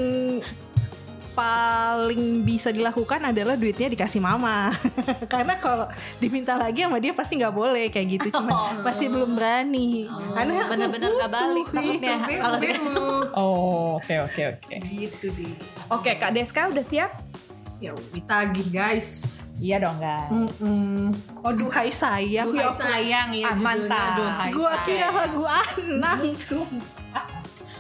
paling 1.36 2.22
bisa 2.42 2.72
dilakukan 2.72 3.20
adalah 3.26 3.54
duitnya 3.54 3.88
dikasih 3.88 4.18
mama. 4.18 4.72
karena 5.32 5.54
kalau 5.56 5.86
diminta 6.18 6.56
lagi 6.56 6.82
sama 6.82 6.98
dia 6.98 7.12
pasti 7.12 7.36
nggak 7.36 7.52
boleh 7.52 7.86
kayak 7.88 8.08
gitu, 8.10 8.28
cuman 8.34 8.54
Oh. 8.56 8.72
masih 8.82 9.12
belum 9.12 9.36
berani. 9.36 10.08
Oh, 10.08 10.32
Karena 10.32 10.64
aku 10.64 10.72
bener-bener 10.72 11.12
gak 11.14 11.28
balik 11.30 11.68
takutnya 11.70 12.16
kalau 12.40 12.58
dia 12.58 12.76
Oh, 13.36 14.00
oke 14.00 14.16
oke 14.24 14.42
oke. 14.56 14.76
gitu 14.82 15.28
deh. 15.30 15.54
Oke, 15.92 16.16
Kak 16.16 16.32
Deska 16.32 16.72
udah 16.72 16.82
siap? 16.82 17.12
Ya 17.78 17.92
ditagih 18.10 18.72
guys. 18.72 19.44
Iya 19.56 19.80
dong 19.80 20.00
guys. 20.00 20.32
Mm-mm. 20.32 21.12
Oh 21.40 21.52
duhai 21.52 21.92
sayang. 21.92 22.48
Duhai 22.50 22.64
Ya, 22.64 22.72
sayang 22.72 23.30
ya 23.32 23.48
Ah, 23.48 23.56
mantap. 23.56 24.16
Duhai 24.18 24.52
Gua 24.52 24.74
kira 24.84 25.08
lagu 25.12 25.44
Anang. 25.44 26.20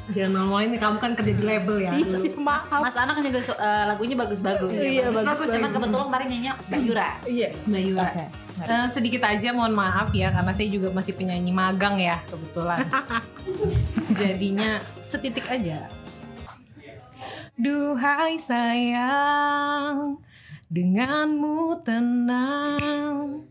Jangan 0.05 0.31
ngomongin 0.37 0.77
nih, 0.77 0.81
kamu 0.85 0.97
kan 1.01 1.11
kerja 1.17 1.33
di 1.33 1.43
label 1.43 1.77
ya. 1.81 1.91
Iya, 1.97 2.37
maaf. 2.37 2.69
Mas 2.69 2.93
Anak 2.93 3.17
juga 3.25 3.41
eh, 3.41 3.83
lagunya 3.89 4.13
bagus-bagus. 4.13 4.69
Iya, 4.69 5.09
bagus, 5.09 5.25
bagus-bagus. 5.25 5.47
Cuman 5.49 5.71
kebetulan 5.73 6.05
kemarin 6.05 6.27
nyanyi 6.29 6.49
Mbak 6.53 6.81
Yura. 6.85 7.09
Iya. 7.25 7.47
Mbak 7.65 7.81
Yura. 7.89 8.05
Oke. 8.05 8.25
mari. 8.55 8.69
Eh, 8.69 8.87
sedikit 8.93 9.21
aja 9.25 9.49
mohon 9.51 9.73
maaf 9.75 10.09
ya 10.15 10.31
karena 10.31 10.51
saya 10.55 10.69
juga 10.69 10.87
masih 10.93 11.13
penyanyi 11.17 11.51
magang 11.51 11.97
ya 11.97 12.21
kebetulan. 12.29 12.85
Jadinya 14.21 14.77
setitik 15.01 15.49
aja. 15.49 15.89
Duhai 17.55 18.35
sayang, 18.35 20.19
denganmu 20.67 21.81
tenang, 21.87 23.47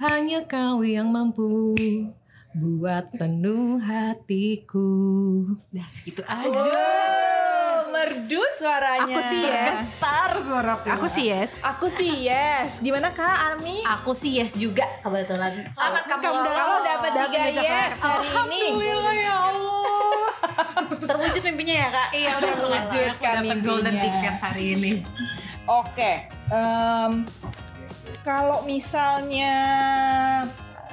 hanya 0.00 0.48
kau 0.48 0.80
yang 0.80 1.12
mampu 1.12 1.76
buat 2.56 3.12
penuh 3.12 3.76
hatiku. 3.76 4.88
Nah 5.68 5.84
segitu 5.92 6.24
aja. 6.24 6.72
Oh, 6.72 7.92
merdu 7.92 8.40
suaranya. 8.56 9.20
Aku 9.20 9.20
sih 9.28 9.40
yes. 9.44 9.76
Besar 9.84 10.30
suaraku. 10.40 10.86
Aku 10.88 11.06
sih 11.12 11.24
yes. 11.28 11.52
Aku 11.64 11.86
sih 11.92 12.12
yes. 12.24 12.80
Gimana 12.80 13.12
Kak 13.12 13.56
Ami? 13.56 13.84
Aku 13.84 14.16
sih 14.16 14.40
yes 14.40 14.56
juga 14.56 14.88
kebetulan. 15.04 15.68
Selamat 15.68 16.08
kamu 16.08 16.22
kamu 16.24 16.38
lolos. 16.40 16.56
Kalau 16.56 16.78
dapat 16.80 17.10
tiga 17.12 17.42
yes 17.52 17.94
hari 18.00 18.28
ini. 18.32 18.62
Alhamdulillah 18.64 19.16
ya 19.16 19.34
Allah. 19.36 20.26
Terwujud 20.88 21.42
mimpinya 21.52 21.74
ya 21.76 21.88
kak. 21.92 22.08
Iya 22.16 22.30
udah 22.40 22.52
mengejutkan 22.56 22.88
Mewujudkan 22.88 23.34
dapat 23.44 23.58
golden 23.60 23.94
ticket 23.94 24.34
hari 24.40 24.64
ini. 24.72 24.90
Oke. 25.68 26.12
em, 26.48 27.12
kalau 28.24 28.64
misalnya 28.64 29.54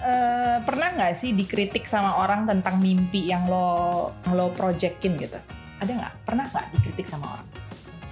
eh, 0.05 0.57
pernah 0.61 0.93
nggak 0.93 1.13
sih 1.17 1.33
dikritik 1.33 1.89
sama 1.89 2.21
orang 2.21 2.45
tentang 2.45 2.77
mimpi 2.77 3.25
yang 3.27 3.49
lo 3.49 4.13
lo 4.29 4.53
projectin 4.53 5.17
gitu? 5.17 5.41
Ada 5.81 5.91
nggak? 5.91 6.13
Pernah 6.23 6.45
nggak 6.53 6.65
dikritik 6.79 7.09
sama 7.09 7.41
orang 7.41 7.47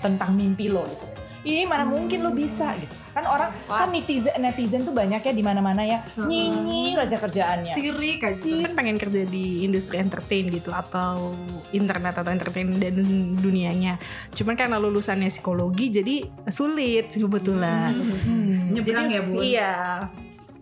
tentang 0.02 0.34
mimpi 0.34 0.68
lo 0.68 0.84
gitu? 0.90 1.06
Ih 1.44 1.68
mana 1.68 1.84
mungkin 1.84 2.24
lo 2.24 2.32
bisa 2.32 2.72
gitu? 2.80 2.96
Kan 3.12 3.28
orang 3.28 3.52
Wah. 3.68 3.84
kan 3.84 3.92
netizen 3.92 4.32
netizen 4.40 4.88
tuh 4.88 4.96
banyak 4.96 5.20
ya 5.22 5.34
di 5.36 5.44
mana-mana 5.44 5.84
ya 5.84 6.00
nyinyir 6.16 7.04
aja 7.04 7.20
kerjaannya. 7.20 7.68
Sirik 7.68 8.24
aja. 8.24 8.64
Kan 8.64 8.74
pengen 8.80 8.96
kerja 8.96 9.28
di 9.28 9.68
industri 9.68 10.00
entertain 10.00 10.48
gitu 10.48 10.72
atau 10.72 11.36
internet 11.76 12.16
atau 12.16 12.32
entertain 12.32 12.72
dan 12.80 12.96
dunianya. 13.44 14.00
Cuman 14.32 14.56
karena 14.56 14.80
lulusannya 14.80 15.28
psikologi 15.28 15.92
jadi 15.92 16.16
sulit 16.48 17.12
kebetulan. 17.12 17.92
Hmm. 17.92 18.72
Nyebrang 18.72 19.12
ya 19.12 19.22
bu. 19.22 19.36
Iya, 19.44 19.72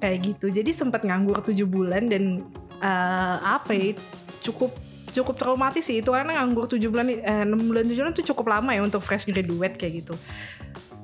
kayak 0.02 0.18
gitu. 0.26 0.50
Jadi 0.50 0.74
sempat 0.74 1.06
nganggur 1.06 1.46
tujuh 1.46 1.70
bulan 1.70 2.10
dan 2.10 2.42
eh, 2.82 3.38
apa 3.46 3.72
ya, 3.72 3.94
cukup 4.42 4.74
cukup 5.12 5.36
traumatis 5.38 5.86
sih 5.86 6.02
itu 6.02 6.10
karena 6.10 6.42
nganggur 6.42 6.66
tujuh 6.72 6.90
bulan, 6.90 7.08
eh, 7.12 7.44
enam 7.46 7.62
bulan 7.62 7.86
tujuh 7.86 8.02
bulan 8.02 8.14
itu 8.18 8.26
cukup 8.34 8.46
lama 8.50 8.72
ya 8.74 8.82
untuk 8.82 9.06
fresh 9.06 9.30
graduate 9.30 9.78
kayak 9.78 10.04
gitu. 10.04 10.16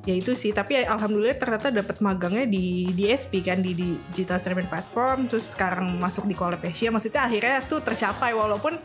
Ya 0.07 0.15
itu 0.15 0.31
sih, 0.39 0.55
tapi 0.55 0.79
alhamdulillah 0.87 1.35
ternyata 1.35 1.67
dapat 1.67 1.99
magangnya 1.99 2.47
di 2.47 2.95
DSP 2.95 3.43
kan 3.43 3.59
di, 3.59 3.75
di 3.75 3.91
digital 4.15 4.39
streaming 4.39 4.71
platform, 4.71 5.27
terus 5.27 5.51
sekarang 5.51 5.99
masuk 5.99 6.23
di 6.23 6.31
Collab 6.31 6.63
Asia. 6.63 6.87
Maksudnya 6.87 7.27
akhirnya 7.27 7.59
tuh 7.67 7.83
tercapai 7.83 8.31
walaupun 8.31 8.79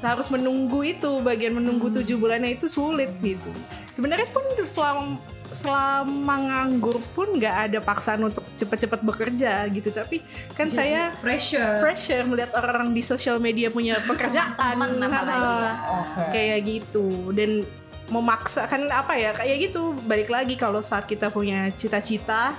harus 0.00 0.28
menunggu 0.32 0.80
itu 0.80 1.20
bagian 1.20 1.56
menunggu 1.56 1.92
tujuh 1.92 2.16
bulannya 2.16 2.56
itu 2.56 2.68
sulit 2.68 3.12
gitu. 3.20 3.52
Sebenarnya 3.92 4.24
pun 4.32 4.40
selama 4.64 5.20
selama 5.54 6.34
nganggur 6.34 6.98
pun 7.14 7.38
nggak 7.38 7.56
ada 7.70 7.78
paksaan 7.78 8.26
untuk 8.26 8.42
cepet-cepet 8.58 9.00
bekerja 9.06 9.64
gitu 9.70 9.94
tapi 9.94 10.18
kan 10.58 10.68
saya 10.68 11.14
Pressure. 11.22 11.80
pressure 11.80 12.26
melihat 12.26 12.52
orang 12.58 12.90
di 12.90 13.00
sosial 13.00 13.38
media 13.38 13.70
punya 13.70 14.02
pekerjaan. 14.10 14.58
Oke. 16.02 16.28
kayak 16.34 16.58
gitu 16.66 17.30
dan 17.32 17.62
memaksa 18.10 18.68
kan 18.68 18.84
apa 18.92 19.16
ya 19.16 19.32
kayak 19.32 19.72
gitu 19.72 19.96
balik 20.04 20.28
lagi 20.28 20.60
kalau 20.60 20.84
saat 20.84 21.08
kita 21.08 21.32
punya 21.32 21.72
cita-cita 21.72 22.52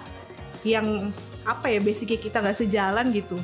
yang 0.66 1.14
apa 1.46 1.70
ya 1.70 1.78
basicnya 1.78 2.18
kita 2.18 2.42
nggak 2.42 2.58
sejalan 2.58 3.06
gitu 3.14 3.38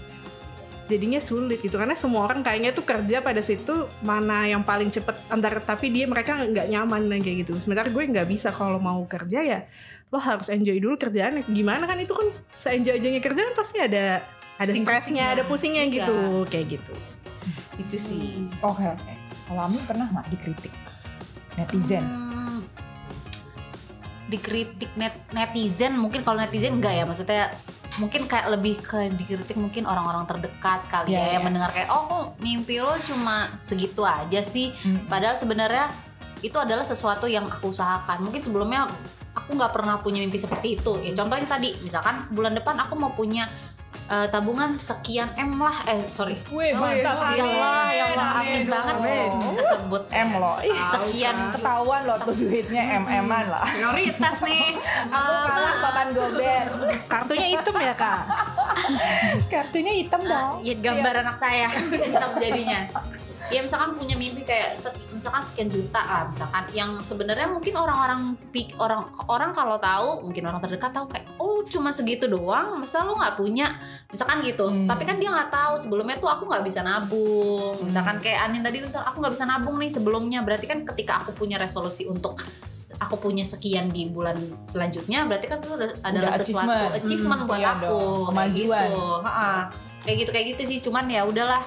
jadinya 0.92 1.24
sulit 1.24 1.64
gitu. 1.64 1.80
Karena 1.80 1.96
semua 1.96 2.28
orang 2.28 2.44
kayaknya 2.44 2.76
tuh 2.76 2.84
kerja 2.84 3.24
pada 3.24 3.40
situ 3.40 3.88
mana 4.04 4.44
yang 4.44 4.60
paling 4.62 4.92
cepet 4.92 5.16
antar 5.32 5.64
tapi 5.64 5.88
dia 5.88 6.04
mereka 6.04 6.36
nggak 6.36 6.68
nyaman 6.68 7.08
dan 7.08 7.24
kayak 7.24 7.48
gitu. 7.48 7.56
Sementara 7.64 7.88
gue 7.88 8.04
nggak 8.04 8.28
bisa 8.28 8.52
kalau 8.52 8.76
mau 8.78 9.00
kerja 9.08 9.40
ya 9.40 9.60
lo 10.12 10.20
harus 10.20 10.52
enjoy 10.52 10.76
dulu 10.78 11.00
kerjaan. 11.00 11.48
Gimana 11.48 11.88
kan 11.88 11.96
itu 11.96 12.12
kan 12.12 12.28
se-enjoy 12.52 13.00
enjoynya 13.00 13.24
kerjaan 13.24 13.56
pasti 13.56 13.80
ada 13.80 14.20
ada 14.60 14.72
stresnya 14.76 15.34
ada 15.34 15.48
pusingnya 15.48 15.88
Iya. 15.88 15.94
gitu 16.04 16.16
kayak 16.52 16.66
gitu. 16.76 16.94
Itu 17.80 17.96
sih. 17.96 18.46
Oke 18.60 18.84
oke. 18.84 19.14
Kalau 19.48 19.62
Ami 19.66 19.80
pernah 19.88 20.12
nggak 20.12 20.28
dikritik? 20.30 20.74
Netizen? 21.60 22.04
Hmm, 22.04 22.41
dikritik 24.32 24.88
net 24.96 25.12
netizen 25.36 26.00
mungkin 26.00 26.24
kalau 26.24 26.40
netizen 26.40 26.80
enggak 26.80 26.96
ya 26.96 27.04
maksudnya 27.04 27.52
mungkin 28.00 28.24
kayak 28.24 28.48
lebih 28.56 28.80
ke 28.80 29.12
dikritik 29.20 29.60
mungkin 29.60 29.84
orang-orang 29.84 30.24
terdekat 30.24 30.88
kali 30.88 31.12
Iya, 31.12 31.20
ya 31.20 31.28
yang 31.36 31.44
iya. 31.44 31.48
mendengar 31.52 31.70
kayak 31.76 31.92
oh 31.92 32.04
kok 32.08 32.24
mimpi 32.40 32.80
lo 32.80 32.96
cuma 33.04 33.44
segitu 33.60 34.08
aja 34.08 34.40
sih 34.40 34.72
Mm-mm. 34.88 35.12
padahal 35.12 35.36
sebenarnya 35.36 35.92
itu 36.40 36.56
adalah 36.56 36.88
sesuatu 36.88 37.28
yang 37.28 37.52
aku 37.52 37.76
usahakan 37.76 38.24
mungkin 38.24 38.40
sebelumnya 38.40 38.88
aku 39.32 39.56
nggak 39.56 39.72
pernah 39.72 39.96
punya 40.00 40.24
mimpi 40.24 40.40
seperti 40.40 40.80
itu 40.80 40.94
ya 41.04 41.12
contohnya 41.16 41.48
tadi 41.48 41.80
misalkan 41.84 42.28
bulan 42.32 42.56
depan 42.56 42.80
aku 42.80 42.96
mau 42.96 43.12
punya 43.12 43.48
eh, 44.08 44.28
tabungan 44.28 44.76
sekian 44.76 45.30
m 45.34 45.56
lah 45.58 45.78
eh 45.86 46.00
sorry 46.10 46.36
Wih, 46.48 46.72
Oh, 46.72 46.82
mantap. 46.82 47.16
ya 47.32 47.44
Allah 47.44 47.86
ya 47.90 48.04
Allah 48.10 48.30
Amin, 48.38 48.64
banget 48.66 48.96
amin. 48.98 49.30
kesebut 49.54 50.04
M 50.10 50.30
lo. 50.34 50.54
Ih, 50.62 50.80
sekian 50.92 51.38
ketahuan 51.50 52.02
lo 52.04 52.16
tuh 52.20 52.34
duitnya 52.34 52.84
MM-an 52.98 53.46
lah. 53.48 53.64
Prioritas 53.66 54.38
nih. 54.42 54.76
Aku 55.12 55.34
kalah 55.48 55.74
papan 55.80 56.08
gober. 56.12 56.66
kartunya 57.06 57.48
hitam 57.50 57.76
ya 57.78 57.94
kak 57.94 58.20
Kartunya 59.48 59.94
hitam 59.96 60.22
dong. 60.22 60.54
ya 60.62 60.74
gambar 60.76 61.14
anak 61.22 61.38
saya 61.38 61.68
hitam 61.70 62.32
jadinya 62.38 62.80
ya 63.50 63.60
misalkan 63.60 63.96
punya 63.96 64.14
mimpi 64.14 64.44
kayak 64.44 64.78
misalkan 65.10 65.42
sekian 65.42 65.68
juta 65.68 65.98
lah 65.98 66.24
misalkan 66.24 66.62
yang 66.72 67.00
sebenarnya 67.00 67.48
mungkin 67.48 67.74
orang-orang 67.74 68.22
pik 68.50 68.78
orang 68.78 69.02
orang 69.26 69.50
kalau 69.50 69.76
tahu 69.78 70.10
mungkin 70.22 70.46
orang 70.46 70.62
terdekat 70.62 70.92
tahu 70.92 71.08
kayak 71.08 71.26
oh 71.36 71.64
cuma 71.64 71.90
segitu 71.90 72.28
doang 72.28 72.78
masa 72.78 73.02
lo 73.02 73.16
nggak 73.16 73.36
punya 73.36 73.68
misalkan 74.08 74.44
gitu 74.44 74.64
Hmm. 74.64 74.86
tapi 74.86 75.04
kan 75.04 75.18
dia 75.18 75.30
nggak 75.30 75.50
tahu 75.50 75.74
sebelumnya 75.76 76.16
tuh 76.16 76.30
aku 76.30 76.44
nggak 76.46 76.64
bisa 76.64 76.80
nabung 76.82 77.82
misalkan 77.82 78.20
kayak 78.20 78.46
Anin 78.46 78.62
tadi 78.62 78.78
tuh 78.78 78.88
misal 78.88 79.02
aku 79.02 79.18
nggak 79.18 79.34
bisa 79.34 79.46
nabung 79.46 79.76
nih 79.76 79.90
sebelumnya 79.90 80.40
berarti 80.42 80.66
kan 80.66 80.86
ketika 80.86 81.14
aku 81.18 81.34
punya 81.34 81.58
resolusi 81.58 82.06
untuk 82.06 82.38
aku 82.94 83.18
punya 83.18 83.42
sekian 83.42 83.90
di 83.90 84.06
bulan 84.06 84.38
selanjutnya 84.68 85.26
berarti 85.26 85.48
kan 85.48 85.58
itu 85.58 85.70
udah 85.72 85.90
adalah 86.04 86.32
sesuatu 86.36 86.70
achievement. 86.70 86.94
achievement 86.96 87.40
Hmm, 87.40 87.50
buat 87.50 87.58
iya 87.58 87.70
aku 87.72 87.82
dong, 87.82 87.98
kayak 87.98 88.28
kemajuan. 88.28 88.86
gitu. 88.86 89.02
Ha-ha. 89.20 89.52
kayak 90.02 90.18
gitu 90.18 90.30
kayak 90.32 90.46
gitu 90.52 90.62
sih 90.68 90.78
cuman 90.80 91.06
ya 91.08 91.22
udahlah 91.24 91.62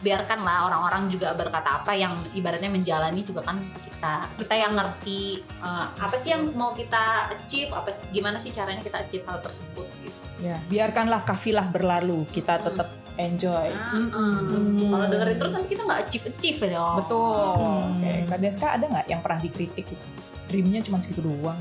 biarkanlah 0.00 0.66
orang-orang 0.66 1.06
juga 1.06 1.32
berkata 1.32 1.80
apa 1.80 1.92
yang 1.92 2.16
ibaratnya 2.32 2.68
menjalani 2.68 3.20
juga 3.20 3.44
kan 3.44 3.60
kita 3.60 4.24
kita 4.40 4.54
yang 4.56 4.72
ngerti 4.72 5.20
eh, 5.44 5.86
apa 5.92 6.16
sih 6.16 6.32
yang 6.32 6.48
mau 6.52 6.72
kita 6.72 7.28
achieve 7.30 7.68
apa 7.70 7.92
sih- 7.92 8.08
gimana 8.08 8.40
sih 8.40 8.48
caranya 8.48 8.80
kita 8.80 8.96
achieve 8.98 9.24
hal 9.24 9.38
tersebut 9.38 9.84
gitu. 10.00 10.18
Ya, 10.40 10.56
biarkanlah 10.66 11.20
kafilah 11.20 11.68
berlalu. 11.68 12.24
Kita 12.26 12.56
Hmm. 12.56 12.64
tetap 12.64 12.88
enjoy. 13.14 13.68
Mm-mm. 13.92 14.88
Kalau 14.88 15.06
dengerin 15.06 15.36
terus 15.36 15.52
kan 15.52 15.64
kita 15.68 15.82
nggak 15.84 16.00
achieve 16.00 16.24
achieve 16.26 16.58
ya 16.64 16.68
dong. 16.74 16.96
Betul. 16.96 17.44
Hmm. 17.60 18.24
Oke, 18.24 18.40
Deska 18.40 18.66
ada 18.72 18.84
nggak 18.88 19.06
yang 19.06 19.20
pernah 19.20 19.36
dikritik 19.38 19.84
gitu? 19.84 20.06
Dreamnya 20.48 20.80
cuma 20.80 20.96
segitu 20.96 21.20
doang. 21.20 21.60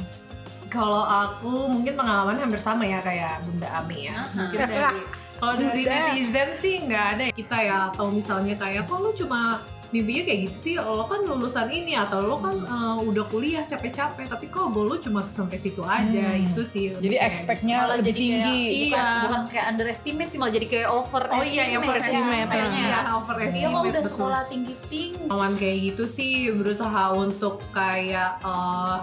Kalau 0.72 1.04
aku 1.04 1.68
mungkin 1.68 1.98
pengalaman 1.98 2.40
hampir 2.40 2.56
sama 2.58 2.88
ya 2.88 3.04
kayak 3.04 3.44
Bunda 3.44 3.68
Ami 3.76 4.08
ya. 4.08 4.24
Mungkin 4.32 4.58
dari 4.64 5.02
kalau 5.40 5.56
dari 5.56 5.82
netizen 5.84 6.50
sih 6.54 6.76
nggak 6.82 7.06
ada 7.10 7.24
ya 7.24 7.34
kita 7.34 7.58
ya 7.58 7.78
atau 7.90 8.08
misalnya 8.10 8.54
kayak 8.54 8.86
kok 8.86 9.00
lu 9.00 9.12
cuma 9.14 9.64
mimpinya 9.90 10.22
kayak 10.24 10.40
gitu 10.46 10.58
sih 10.60 10.74
lo 10.78 11.02
kan 11.04 11.24
lulusan 11.24 11.66
ini 11.68 11.98
atau 11.98 12.22
lo 12.22 12.38
kan 12.38 12.54
eh, 12.54 12.98
udah 13.02 13.26
kuliah 13.26 13.64
capek-capek 13.64 14.30
tapi 14.30 14.46
kok 14.48 14.70
goal 14.70 14.86
lu 14.86 14.98
cuma 14.98 15.26
sampai 15.26 15.58
situ 15.58 15.82
aja 15.82 16.30
Hmm. 16.30 16.46
itu 16.46 16.62
sih 16.62 16.94
Jadi 16.94 17.10
Kayak- 17.12 17.26
expect-nya 17.26 17.78
lebih 17.90 18.06
jadi 18.06 18.22
kayak- 18.22 18.46
tinggi. 18.46 18.62
Iya. 18.86 19.02
bukan, 19.02 19.18
bukan 19.26 19.42
kayak 19.50 19.66
underestimate 19.68 20.30
sih 20.30 20.38
malah 20.38 20.54
jadi 20.54 20.68
kayak 20.70 20.90
over 20.90 21.24
Oh 21.28 21.42
iya 21.42 21.64
yang 21.68 21.82
overestimate 21.82 22.50
ya, 22.52 22.66
Iya 22.70 22.86
ya. 22.86 23.00
overestimate 23.18 23.58
Iya 23.58 23.68
kok 23.68 23.82
udah 23.82 23.90
betul. 23.96 24.12
sekolah 24.14 24.42
tinggi 24.46 24.74
tinggi 24.86 25.26
pengalaman 25.26 25.54
kayak 25.58 25.78
gitu 25.84 26.04
sih 26.06 26.32
berusaha 26.52 27.04
untuk 27.12 27.56
kayak 27.72 28.32
eh, 28.42 28.98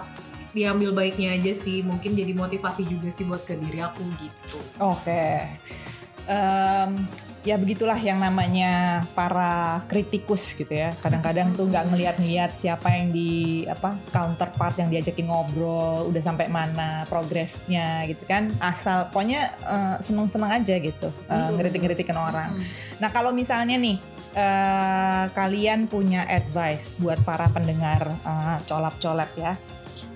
diambil 0.49 0.89
baiknya 0.91 1.35
aja 1.35 1.51
sih 1.53 1.83
mungkin 1.83 2.15
jadi 2.15 2.31
motivasi 2.33 2.87
juga 2.87 3.11
sih 3.11 3.27
buat 3.27 3.43
ke 3.43 3.53
diri 3.53 3.77
aku 3.79 4.07
gitu 4.15 4.57
Oke. 4.79 5.51
Em, 6.27 7.07
ya 7.47 7.55
begitulah 7.55 7.95
yang 7.95 8.19
namanya 8.19 9.03
para 9.15 9.79
kritikus 9.87 10.51
gitu 10.51 10.67
ya. 10.75 10.91
Kadang-kadang 10.91 11.55
tuh 11.55 11.71
nggak 11.71 11.87
ngeliat-ngeliat 11.87 12.51
siapa 12.51 12.91
yang 12.91 13.15
di 13.15 13.63
apa 13.63 13.95
counterpart 14.11 14.75
yang 14.83 14.91
diajakin 14.91 15.31
ngobrol, 15.31 16.11
udah 16.11 16.19
sampai 16.19 16.51
mana 16.51 17.07
progresnya 17.07 18.03
gitu 18.11 18.27
kan. 18.27 18.51
Asal 18.59 19.07
pokoknya 19.07 19.55
eh, 19.63 19.95
seneng-seneng 20.03 20.51
aja 20.59 20.75
gitu 20.75 21.07
eh, 21.07 21.49
ngeritik-ngeritikin 21.55 22.19
orang. 22.19 22.51
Nah 22.99 23.09
kalau 23.15 23.31
misalnya 23.31 23.79
nih 23.79 23.95
eh, 24.35 25.23
kalian 25.31 25.87
punya 25.87 26.27
advice 26.27 26.99
buat 26.99 27.23
para 27.23 27.47
pendengar 27.47 28.11
eh, 28.11 28.59
colap-colap 28.67 29.31
ya 29.39 29.55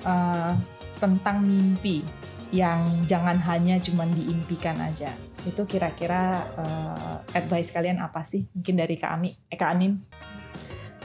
eh, 0.03 0.51
tentang 0.99 1.47
mimpi 1.47 2.03
yang 2.51 3.07
jangan 3.07 3.39
hanya 3.39 3.79
cuman 3.79 4.11
diimpikan 4.11 4.75
aja. 4.83 5.30
Itu 5.43 5.65
kira-kira 5.65 6.21
eh, 6.53 7.37
advice 7.37 7.69
kalian 7.69 7.97
apa 7.97 8.21
sih? 8.21 8.45
Mungkin 8.51 8.75
dari 8.75 8.95
Kak 8.95 9.11
Ami, 9.11 9.33
eh 9.47 9.57
Kak 9.57 9.71
Anin. 9.73 9.93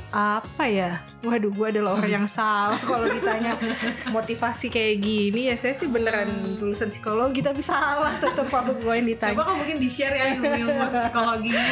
apa 0.06 0.64
ya 0.64 1.02
waduh 1.20 1.50
gue 1.52 1.66
adalah 1.76 1.92
orang 1.92 2.24
yang 2.24 2.28
salah 2.30 2.78
kalau 2.78 3.04
ditanya 3.04 3.52
motivasi 4.08 4.72
kayak 4.72 5.02
gini 5.02 5.50
ya 5.50 5.58
saya 5.58 5.76
sih 5.76 5.90
beneran 5.92 6.56
lulusan 6.56 6.88
psikologi 6.88 7.44
tapi 7.44 7.60
salah 7.60 8.14
tetap 8.16 8.48
aku 8.48 8.80
gue 8.80 8.94
yang 8.96 9.04
ditanya 9.04 9.36
Coba 9.36 9.52
mungkin 9.52 9.76
di-share 9.76 10.14
ya 10.16 10.26
ilmu-ilmu 10.38 10.88
psikologinya. 10.88 11.64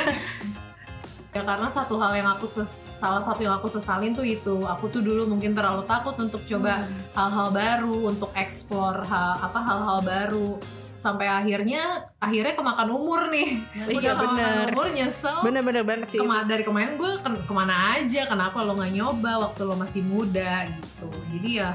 Ya 1.33 1.43
karena 1.43 1.67
satu 1.67 1.99
hal 1.99 2.15
yang 2.15 2.29
aku 2.31 2.47
ses- 2.47 3.01
salah 3.03 3.19
satu 3.19 3.43
yang 3.43 3.55
aku 3.57 3.67
sesalin 3.67 4.13
tuh 4.13 4.23
itu 4.23 4.63
aku 4.63 4.87
tuh 4.87 5.01
dulu 5.01 5.27
mungkin 5.27 5.51
terlalu 5.51 5.83
takut 5.83 6.15
untuk 6.15 6.45
coba 6.45 6.85
hal-hal 7.11 7.49
baru, 7.49 8.07
untuk 8.07 8.31
explore 8.37 9.03
ha- 9.03 9.41
apa 9.41 9.59
hal-hal 9.59 9.99
baru 9.99 10.59
sampai 10.95 11.27
akhirnya 11.27 11.83
akhirnya 12.17 12.55
kemakan 12.55 12.89
umur 12.89 13.27
nih. 13.29 13.49
Iya, 13.75 13.85
Udah 13.91 14.13
kemakan 14.15 14.29
bener. 14.31 14.67
umur 14.71 14.89
nyesel. 14.91 15.37
bener-bener 15.43 15.83
banget 15.83 16.07
sih 16.09 16.19
Kema- 16.19 16.45
dari 16.45 16.63
kemarin 16.63 16.95
gue 16.95 17.13
ke- 17.19 17.43
ke 17.43 17.53
mana 17.53 17.75
aja 17.95 18.23
kenapa 18.25 18.59
lo 18.61 18.75
nggak 18.75 18.93
nyoba 18.93 19.33
waktu 19.45 19.61
lo 19.63 19.75
masih 19.75 20.03
muda 20.03 20.65
gitu 20.67 21.09
jadi 21.31 21.51
ya 21.53 21.71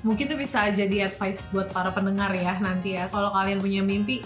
mungkin 0.00 0.26
tuh 0.26 0.36
bisa 0.36 0.68
jadi 0.68 1.06
advice 1.06 1.50
buat 1.50 1.68
para 1.68 1.90
pendengar 1.90 2.30
ya 2.30 2.52
nanti 2.60 2.94
ya 2.94 3.06
kalau 3.06 3.30
kalian 3.30 3.58
punya 3.58 3.80
mimpi 3.80 4.22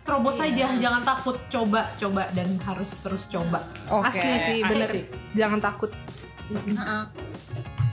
terobos 0.00 0.38
aja 0.38 0.70
jangan 0.72 1.02
takut 1.02 1.36
coba 1.46 1.90
coba 1.96 2.30
dan 2.30 2.56
harus 2.62 2.94
terus 2.96 3.26
coba 3.26 3.66
Oke. 3.88 4.06
asli 4.08 4.36
sih 4.38 4.58
bener 4.62 4.88
jangan 5.32 5.60
takut 5.60 5.90
Heeh. 6.46 7.04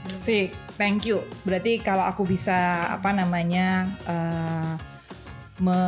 Sik, 0.06 0.54
thank 0.74 1.02
you. 1.02 1.26
Berarti 1.42 1.80
kalau 1.80 2.06
aku 2.06 2.22
bisa 2.24 2.54
apa 2.88 3.10
namanya 3.10 3.82
eh, 4.06 4.72
me 5.60 5.78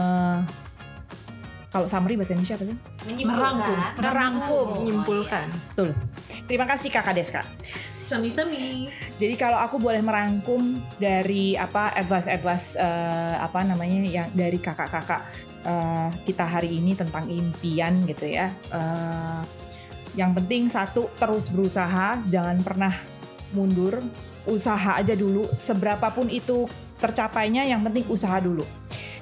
kalau 1.77 1.93
summary 1.93 2.17
bahasa 2.17 2.33
Indonesia 2.33 2.57
apa 2.57 2.64
sih? 2.64 2.77
Menyimpulkan. 3.05 4.01
Merangkum. 4.01 4.67
menyimpulkan 4.81 5.47
Betul. 5.77 5.93
Terima 6.49 6.64
kasih 6.64 6.89
Kakak 6.89 7.12
Deska. 7.12 7.43
semi-semi 7.91 8.89
Jadi 9.19 9.35
kalau 9.35 9.59
aku 9.61 9.77
boleh 9.83 10.01
merangkum 10.01 10.79
dari 10.97 11.53
apa 11.53 11.93
advice-advice 11.93 12.81
eh, 12.81 13.37
apa 13.37 13.67
namanya 13.67 13.99
yang 14.09 14.29
dari 14.33 14.57
kakak-kakak 14.57 15.21
eh, 15.67 16.09
kita 16.25 16.47
hari 16.49 16.81
ini 16.81 16.97
tentang 16.97 17.29
impian 17.29 18.09
gitu 18.09 18.25
ya. 18.25 18.49
Eh, 18.73 19.43
yang 20.17 20.33
penting 20.33 20.73
satu 20.73 21.12
terus 21.21 21.53
berusaha, 21.53 22.25
jangan 22.25 22.57
pernah 22.64 22.95
mundur, 23.53 24.01
usaha 24.49 24.97
aja 24.97 25.12
dulu. 25.12 25.45
Seberapapun 25.53 26.33
itu 26.33 26.64
tercapainya, 26.97 27.69
yang 27.69 27.85
penting 27.85 28.09
usaha 28.09 28.41
dulu. 28.41 28.64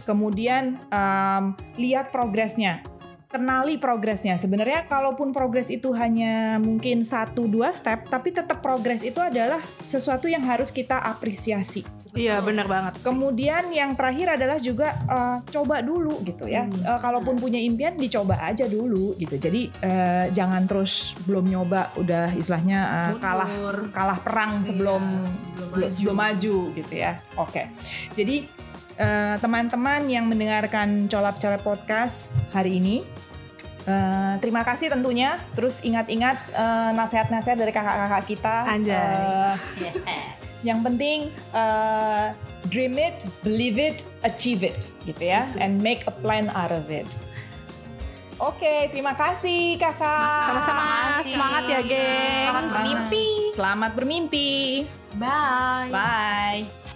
Kemudian 0.04 0.78
em, 0.88 1.44
lihat 1.76 2.12
progresnya 2.12 2.80
kenali 3.26 3.82
progresnya. 3.82 4.38
Sebenarnya 4.38 4.86
kalaupun 4.86 5.34
progres 5.34 5.66
itu 5.66 5.90
hanya 5.98 6.62
mungkin 6.62 7.02
satu 7.02 7.50
dua 7.50 7.74
step, 7.74 8.06
tapi 8.06 8.30
tetap 8.30 8.62
progres 8.62 9.02
itu 9.02 9.18
adalah 9.18 9.58
sesuatu 9.90 10.30
yang 10.30 10.46
harus 10.46 10.70
kita 10.70 11.02
apresiasi. 11.02 11.82
iya 12.14 12.38
bener 12.38 12.70
banget 12.70 12.94
Kemudian 13.02 13.74
yang 13.74 13.98
terakhir 13.98 14.38
adalah 14.38 14.62
juga 14.62 14.94
eh, 15.02 15.38
coba 15.50 15.82
dulu 15.82 16.22
gitu 16.22 16.46
ya. 16.46 16.70
Eh, 16.70 16.98
kalaupun 17.02 17.34
punya 17.42 17.58
impian 17.58 17.98
dicoba 17.98 18.38
aja 18.38 18.70
dulu 18.70 19.18
gitu. 19.18 19.34
Jadi 19.34 19.66
eh, 19.82 20.30
jangan 20.30 20.62
terus 20.70 21.18
belum 21.26 21.50
nyoba 21.50 21.90
udah 21.98 22.30
istilahnya 22.38 23.10
eh, 23.10 23.18
kalah 23.18 23.50
kalah 23.90 24.18
perang 24.22 24.62
sebelum 24.62 25.02
Iya, 25.02 25.26
sebelum 25.26 25.66
belum 25.74 25.88
maju. 25.90 25.90
sebelum 25.90 26.16
maju 26.22 26.56
gitu 26.78 26.94
ya. 26.94 27.12
Oke. 27.34 27.66
Jadi 28.14 28.36
eh, 28.96 29.36
teman-teman 29.38 30.06
yang 30.06 30.24
mendengarkan 30.24 31.06
colap-colap 31.06 31.60
podcast 31.60 32.32
hari 32.50 32.78
ini 32.78 33.02
eh, 33.84 34.34
terima 34.38 34.62
kasih 34.62 34.88
tentunya. 34.88 35.36
Terus 35.52 35.82
ingat-ingat 35.82 36.36
eh, 36.50 36.90
nasihat-nasihat 36.92 37.56
dari 37.56 37.70
kakak-kakak 37.70 38.24
kita. 38.24 38.56
Anjay. 38.66 38.94
Eh, 38.94 39.54
Yeah. 39.84 40.32
yang 40.64 40.80
penting 40.80 41.28
eh, 41.52 42.26
dream 42.66 42.96
it, 42.96 43.28
believe 43.44 43.76
it, 43.76 44.08
achieve 44.22 44.64
it 44.64 44.88
gitu 45.04 45.28
ya, 45.28 45.52
and 45.60 45.76
make 45.78 46.08
a 46.08 46.14
plan 46.14 46.48
out 46.56 46.72
of 46.72 46.88
it. 46.88 47.04
Oke, 48.34 48.90
terima 48.90 49.14
kasih 49.14 49.78
kakak. 49.78 50.50
sama-sama 50.50 51.22
semangat 51.22 51.62
ya 51.70 51.80
geng 51.86 52.50
Selamat 52.50 52.64
bermimpi. 52.66 53.26
Selamat 53.54 53.90
bermimpi. 53.94 54.50
bye 55.14 55.86
Bye. 55.94 56.93